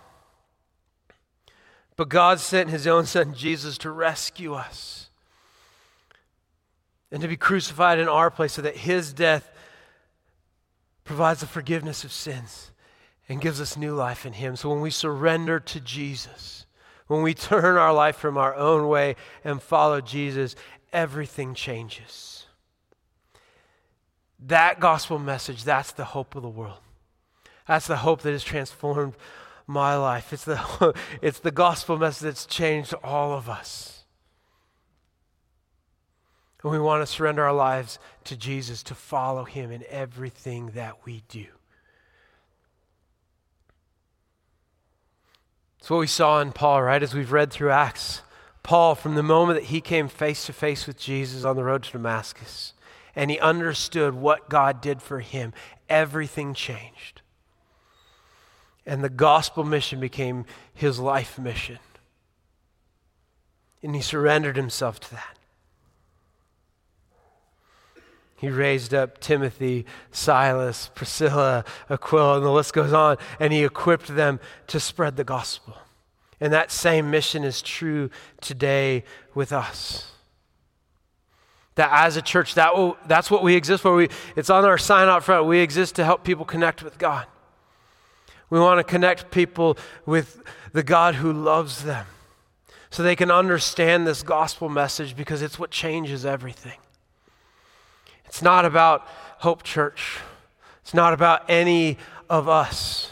But 1.97 2.09
God 2.09 2.39
sent 2.39 2.69
his 2.69 2.87
own 2.87 3.05
son 3.05 3.33
Jesus 3.33 3.77
to 3.79 3.89
rescue 3.89 4.53
us 4.53 5.09
and 7.11 7.21
to 7.21 7.27
be 7.27 7.37
crucified 7.37 7.99
in 7.99 8.07
our 8.07 8.29
place 8.29 8.53
so 8.53 8.61
that 8.61 8.77
his 8.77 9.13
death 9.13 9.49
provides 11.03 11.39
the 11.41 11.47
forgiveness 11.47 12.03
of 12.03 12.11
sins 12.11 12.71
and 13.27 13.41
gives 13.41 13.59
us 13.59 13.77
new 13.77 13.93
life 13.93 14.25
in 14.25 14.33
Him. 14.33 14.55
So 14.55 14.69
when 14.69 14.81
we 14.81 14.91
surrender 14.91 15.59
to 15.59 15.79
Jesus, 15.79 16.65
when 17.07 17.21
we 17.21 17.33
turn 17.35 17.77
our 17.77 17.93
life 17.93 18.15
from 18.15 18.37
our 18.37 18.55
own 18.55 18.87
way 18.87 19.15
and 19.43 19.61
follow 19.61 20.01
Jesus, 20.01 20.55
everything 20.93 21.53
changes. 21.53 22.45
That 24.39 24.79
gospel 24.79 25.17
message, 25.17 25.63
that's 25.63 25.91
the 25.91 26.05
hope 26.05 26.35
of 26.35 26.43
the 26.43 26.49
world. 26.49 26.79
That's 27.67 27.87
the 27.87 27.97
hope 27.97 28.21
that 28.21 28.31
has 28.31 28.43
transformed 28.43 29.15
my 29.65 29.95
life. 29.95 30.31
It's 30.33 30.45
the, 30.45 30.93
it's 31.21 31.39
the 31.39 31.51
gospel 31.51 31.97
message 31.97 32.23
that's 32.23 32.45
changed 32.45 32.93
all 33.03 33.33
of 33.33 33.49
us. 33.49 34.03
And 36.61 36.71
we 36.71 36.79
want 36.79 37.01
to 37.01 37.07
surrender 37.07 37.43
our 37.43 37.53
lives 37.53 37.99
to 38.25 38.35
Jesus, 38.35 38.83
to 38.83 38.95
follow 38.95 39.45
Him 39.45 39.71
in 39.71 39.83
everything 39.89 40.71
that 40.71 41.05
we 41.05 41.23
do. 41.27 41.45
It's 45.85 45.91
what 45.91 45.99
we 45.99 46.07
saw 46.07 46.41
in 46.41 46.51
Paul, 46.51 46.81
right, 46.81 47.03
as 47.03 47.13
we've 47.13 47.31
read 47.31 47.51
through 47.51 47.69
Acts. 47.69 48.23
Paul, 48.63 48.95
from 48.95 49.13
the 49.13 49.21
moment 49.21 49.59
that 49.59 49.67
he 49.67 49.81
came 49.81 50.07
face 50.07 50.47
to 50.47 50.51
face 50.51 50.87
with 50.87 50.97
Jesus 50.97 51.43
on 51.43 51.55
the 51.55 51.63
road 51.63 51.83
to 51.83 51.91
Damascus, 51.91 52.73
and 53.15 53.29
he 53.29 53.37
understood 53.37 54.15
what 54.15 54.49
God 54.49 54.81
did 54.81 54.99
for 54.99 55.19
him, 55.19 55.53
everything 55.87 56.55
changed. 56.55 57.21
And 58.83 59.03
the 59.03 59.09
gospel 59.09 59.63
mission 59.63 59.99
became 59.99 60.45
his 60.73 60.97
life 60.99 61.37
mission. 61.37 61.77
And 63.83 63.95
he 63.95 64.01
surrendered 64.01 64.55
himself 64.55 64.99
to 65.01 65.11
that. 65.11 65.37
He 68.35 68.49
raised 68.49 68.93
up 68.93 69.19
Timothy, 69.19 69.85
Silas, 70.11 70.89
Priscilla, 70.93 71.63
Aquila, 71.89 72.37
and 72.37 72.45
the 72.45 72.51
list 72.51 72.73
goes 72.73 72.91
on, 72.91 73.17
and 73.39 73.53
he 73.53 73.63
equipped 73.63 74.07
them 74.07 74.39
to 74.67 74.79
spread 74.79 75.15
the 75.15 75.23
gospel. 75.23 75.77
And 76.41 76.51
that 76.51 76.69
same 76.69 77.09
mission 77.09 77.43
is 77.43 77.61
true 77.61 78.09
today 78.41 79.05
with 79.33 79.53
us. 79.53 80.11
That 81.75 81.89
as 81.91 82.17
a 82.17 82.21
church, 82.21 82.55
that 82.55 82.75
will, 82.75 82.97
that's 83.07 83.31
what 83.31 83.41
we 83.41 83.55
exist 83.55 83.83
for. 83.83 83.95
We, 83.95 84.09
it's 84.35 84.49
on 84.49 84.65
our 84.65 84.77
sign 84.77 85.07
out 85.07 85.23
front. 85.23 85.45
We 85.45 85.59
exist 85.59 85.95
to 85.95 86.05
help 86.05 86.23
people 86.23 86.45
connect 86.45 86.83
with 86.83 86.97
God. 86.97 87.25
We 88.49 88.59
want 88.59 88.79
to 88.79 88.83
connect 88.83 89.31
people 89.31 89.77
with 90.05 90.41
the 90.73 90.83
God 90.83 91.15
who 91.15 91.31
loves 91.31 91.83
them 91.83 92.05
so 92.89 93.01
they 93.01 93.15
can 93.15 93.31
understand 93.31 94.05
this 94.05 94.23
gospel 94.23 94.69
message 94.69 95.15
because 95.15 95.41
it's 95.41 95.57
what 95.57 95.71
changes 95.71 96.25
everything. 96.25 96.77
It's 98.35 98.41
not 98.41 98.65
about 98.65 99.07
Hope 99.37 99.63
Church, 99.63 100.17
it's 100.81 100.93
not 100.93 101.13
about 101.13 101.49
any 101.49 101.97
of 102.29 102.49
us. 102.49 103.09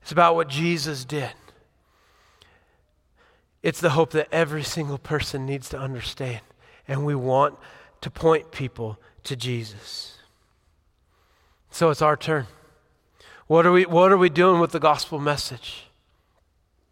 It's 0.00 0.12
about 0.12 0.36
what 0.36 0.46
Jesus 0.46 1.04
did. 1.04 1.32
It's 3.64 3.80
the 3.80 3.90
hope 3.90 4.12
that 4.12 4.28
every 4.30 4.62
single 4.62 4.96
person 4.96 5.44
needs 5.44 5.68
to 5.70 5.76
understand. 5.76 6.42
And 6.86 7.04
we 7.04 7.16
want 7.16 7.58
to 8.02 8.12
point 8.12 8.52
people 8.52 8.96
to 9.24 9.34
Jesus. 9.34 10.18
So 11.72 11.90
it's 11.90 12.00
our 12.00 12.16
turn. 12.16 12.46
What 13.48 13.66
are 13.66 13.72
we, 13.72 13.86
what 13.86 14.12
are 14.12 14.16
we 14.16 14.30
doing 14.30 14.60
with 14.60 14.70
the 14.70 14.78
gospel 14.78 15.18
message? 15.18 15.86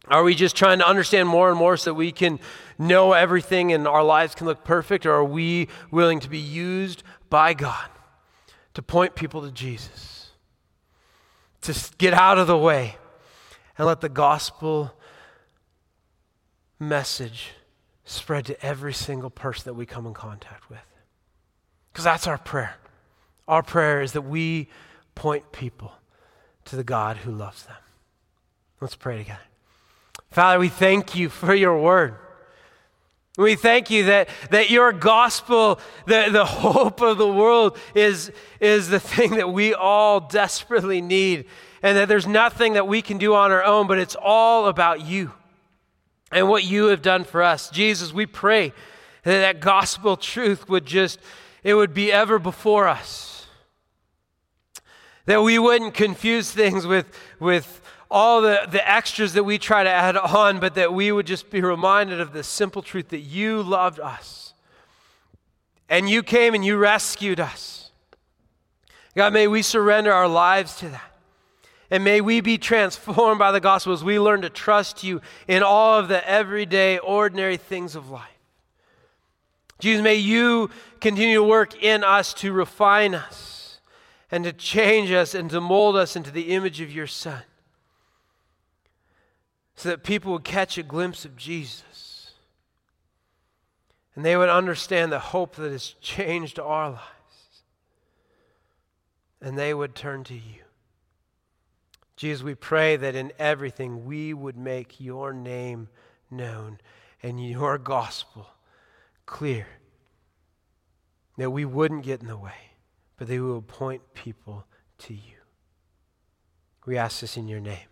Are 0.08 0.24
we 0.24 0.34
just 0.34 0.56
trying 0.56 0.80
to 0.80 0.86
understand 0.86 1.28
more 1.28 1.48
and 1.48 1.58
more 1.58 1.76
so 1.76 1.90
that 1.90 1.94
we 1.94 2.10
can 2.10 2.40
know 2.78 3.12
everything 3.12 3.72
and 3.72 3.86
our 3.86 4.02
lives 4.02 4.34
can 4.34 4.46
look 4.46 4.64
perfect? 4.64 5.06
Or 5.06 5.12
are 5.12 5.24
we 5.24 5.68
willing 5.90 6.20
to 6.20 6.28
be 6.28 6.38
used 6.38 7.02
by 7.30 7.54
God 7.54 7.88
to 8.74 8.82
point 8.82 9.14
people 9.14 9.42
to 9.42 9.52
Jesus? 9.52 10.30
To 11.62 11.74
get 11.98 12.12
out 12.14 12.38
of 12.38 12.48
the 12.48 12.58
way 12.58 12.96
and 13.78 13.86
let 13.86 14.00
the 14.00 14.08
gospel 14.08 14.92
message 16.80 17.50
spread 18.04 18.44
to 18.46 18.66
every 18.66 18.92
single 18.92 19.30
person 19.30 19.64
that 19.66 19.74
we 19.74 19.86
come 19.86 20.06
in 20.06 20.14
contact 20.14 20.68
with. 20.68 20.80
Because 21.92 22.04
that's 22.04 22.26
our 22.26 22.38
prayer. 22.38 22.74
Our 23.46 23.62
prayer 23.62 24.02
is 24.02 24.12
that 24.12 24.22
we 24.22 24.68
point 25.14 25.52
people 25.52 25.92
to 26.64 26.74
the 26.74 26.84
God 26.84 27.18
who 27.18 27.30
loves 27.30 27.62
them. 27.64 27.76
Let's 28.80 28.96
pray 28.96 29.18
together. 29.18 29.38
Father, 30.32 30.58
we 30.58 30.70
thank 30.70 31.14
you 31.14 31.28
for 31.28 31.54
your 31.54 31.78
word. 31.78 32.16
We 33.36 33.54
thank 33.54 33.90
you 33.90 34.04
that, 34.04 34.28
that 34.50 34.70
your 34.70 34.92
gospel, 34.92 35.78
the, 36.06 36.28
the 36.30 36.44
hope 36.44 37.00
of 37.02 37.18
the 37.18 37.28
world, 37.28 37.78
is, 37.94 38.32
is 38.58 38.88
the 38.88 39.00
thing 39.00 39.32
that 39.32 39.52
we 39.52 39.74
all 39.74 40.20
desperately 40.20 41.00
need, 41.00 41.46
and 41.82 41.96
that 41.98 42.08
there's 42.08 42.26
nothing 42.26 42.74
that 42.74 42.88
we 42.88 43.02
can 43.02 43.18
do 43.18 43.34
on 43.34 43.52
our 43.52 43.64
own, 43.64 43.86
but 43.86 43.98
it's 43.98 44.16
all 44.16 44.68
about 44.68 45.02
you 45.02 45.32
and 46.30 46.48
what 46.48 46.64
you 46.64 46.86
have 46.86 47.02
done 47.02 47.24
for 47.24 47.42
us. 47.42 47.68
Jesus, 47.68 48.12
we 48.12 48.24
pray 48.24 48.72
that 49.24 49.40
that 49.40 49.60
gospel 49.60 50.16
truth 50.16 50.68
would 50.68 50.86
just, 50.86 51.18
it 51.62 51.74
would 51.74 51.92
be 51.92 52.10
ever 52.10 52.38
before 52.38 52.88
us. 52.88 53.46
That 55.26 55.42
we 55.42 55.58
wouldn't 55.58 55.94
confuse 55.94 56.50
things 56.50 56.86
with, 56.86 57.06
with 57.38 57.82
all 58.12 58.42
the, 58.42 58.68
the 58.70 58.88
extras 58.88 59.32
that 59.32 59.42
we 59.42 59.56
try 59.56 59.82
to 59.82 59.90
add 59.90 60.18
on, 60.18 60.60
but 60.60 60.74
that 60.74 60.92
we 60.92 61.10
would 61.10 61.26
just 61.26 61.48
be 61.50 61.62
reminded 61.62 62.20
of 62.20 62.34
the 62.34 62.44
simple 62.44 62.82
truth 62.82 63.08
that 63.08 63.20
you 63.20 63.62
loved 63.62 63.98
us. 63.98 64.52
And 65.88 66.10
you 66.10 66.22
came 66.22 66.54
and 66.54 66.62
you 66.62 66.76
rescued 66.76 67.40
us. 67.40 67.90
God, 69.16 69.32
may 69.32 69.46
we 69.46 69.62
surrender 69.62 70.12
our 70.12 70.28
lives 70.28 70.76
to 70.76 70.90
that. 70.90 71.10
And 71.90 72.04
may 72.04 72.20
we 72.20 72.42
be 72.42 72.58
transformed 72.58 73.38
by 73.38 73.50
the 73.50 73.60
gospel 73.60 73.94
as 73.94 74.04
we 74.04 74.20
learn 74.20 74.42
to 74.42 74.50
trust 74.50 75.02
you 75.02 75.22
in 75.48 75.62
all 75.62 75.98
of 75.98 76.08
the 76.08 76.26
everyday, 76.28 76.98
ordinary 76.98 77.56
things 77.56 77.96
of 77.96 78.10
life. 78.10 78.28
Jesus, 79.78 80.02
may 80.02 80.16
you 80.16 80.68
continue 81.00 81.36
to 81.36 81.42
work 81.42 81.82
in 81.82 82.04
us 82.04 82.34
to 82.34 82.52
refine 82.52 83.14
us 83.14 83.80
and 84.30 84.44
to 84.44 84.52
change 84.52 85.10
us 85.10 85.34
and 85.34 85.48
to 85.50 85.62
mold 85.62 85.96
us 85.96 86.14
into 86.14 86.30
the 86.30 86.52
image 86.52 86.82
of 86.82 86.92
your 86.92 87.06
Son 87.06 87.42
so 89.82 89.88
that 89.88 90.04
people 90.04 90.30
would 90.30 90.44
catch 90.44 90.78
a 90.78 90.82
glimpse 90.84 91.24
of 91.24 91.34
Jesus 91.34 92.34
and 94.14 94.24
they 94.24 94.36
would 94.36 94.48
understand 94.48 95.10
the 95.10 95.18
hope 95.18 95.56
that 95.56 95.72
has 95.72 95.96
changed 96.00 96.60
our 96.60 96.90
lives 96.90 97.64
and 99.40 99.58
they 99.58 99.74
would 99.74 99.96
turn 99.96 100.22
to 100.22 100.34
you. 100.34 100.62
Jesus, 102.14 102.44
we 102.44 102.54
pray 102.54 102.94
that 102.94 103.16
in 103.16 103.32
everything 103.40 104.04
we 104.04 104.32
would 104.32 104.56
make 104.56 105.00
your 105.00 105.32
name 105.32 105.88
known 106.30 106.78
and 107.20 107.44
your 107.44 107.76
gospel 107.76 108.50
clear. 109.26 109.66
That 111.38 111.50
we 111.50 111.64
wouldn't 111.64 112.04
get 112.04 112.20
in 112.20 112.28
the 112.28 112.36
way, 112.36 112.70
but 113.16 113.26
that 113.26 113.34
we 113.34 113.40
would 113.40 113.66
point 113.66 114.14
people 114.14 114.64
to 114.98 115.12
you. 115.12 115.38
We 116.86 116.96
ask 116.96 117.20
this 117.20 117.36
in 117.36 117.48
your 117.48 117.58
name. 117.58 117.88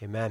Amen. 0.00 0.30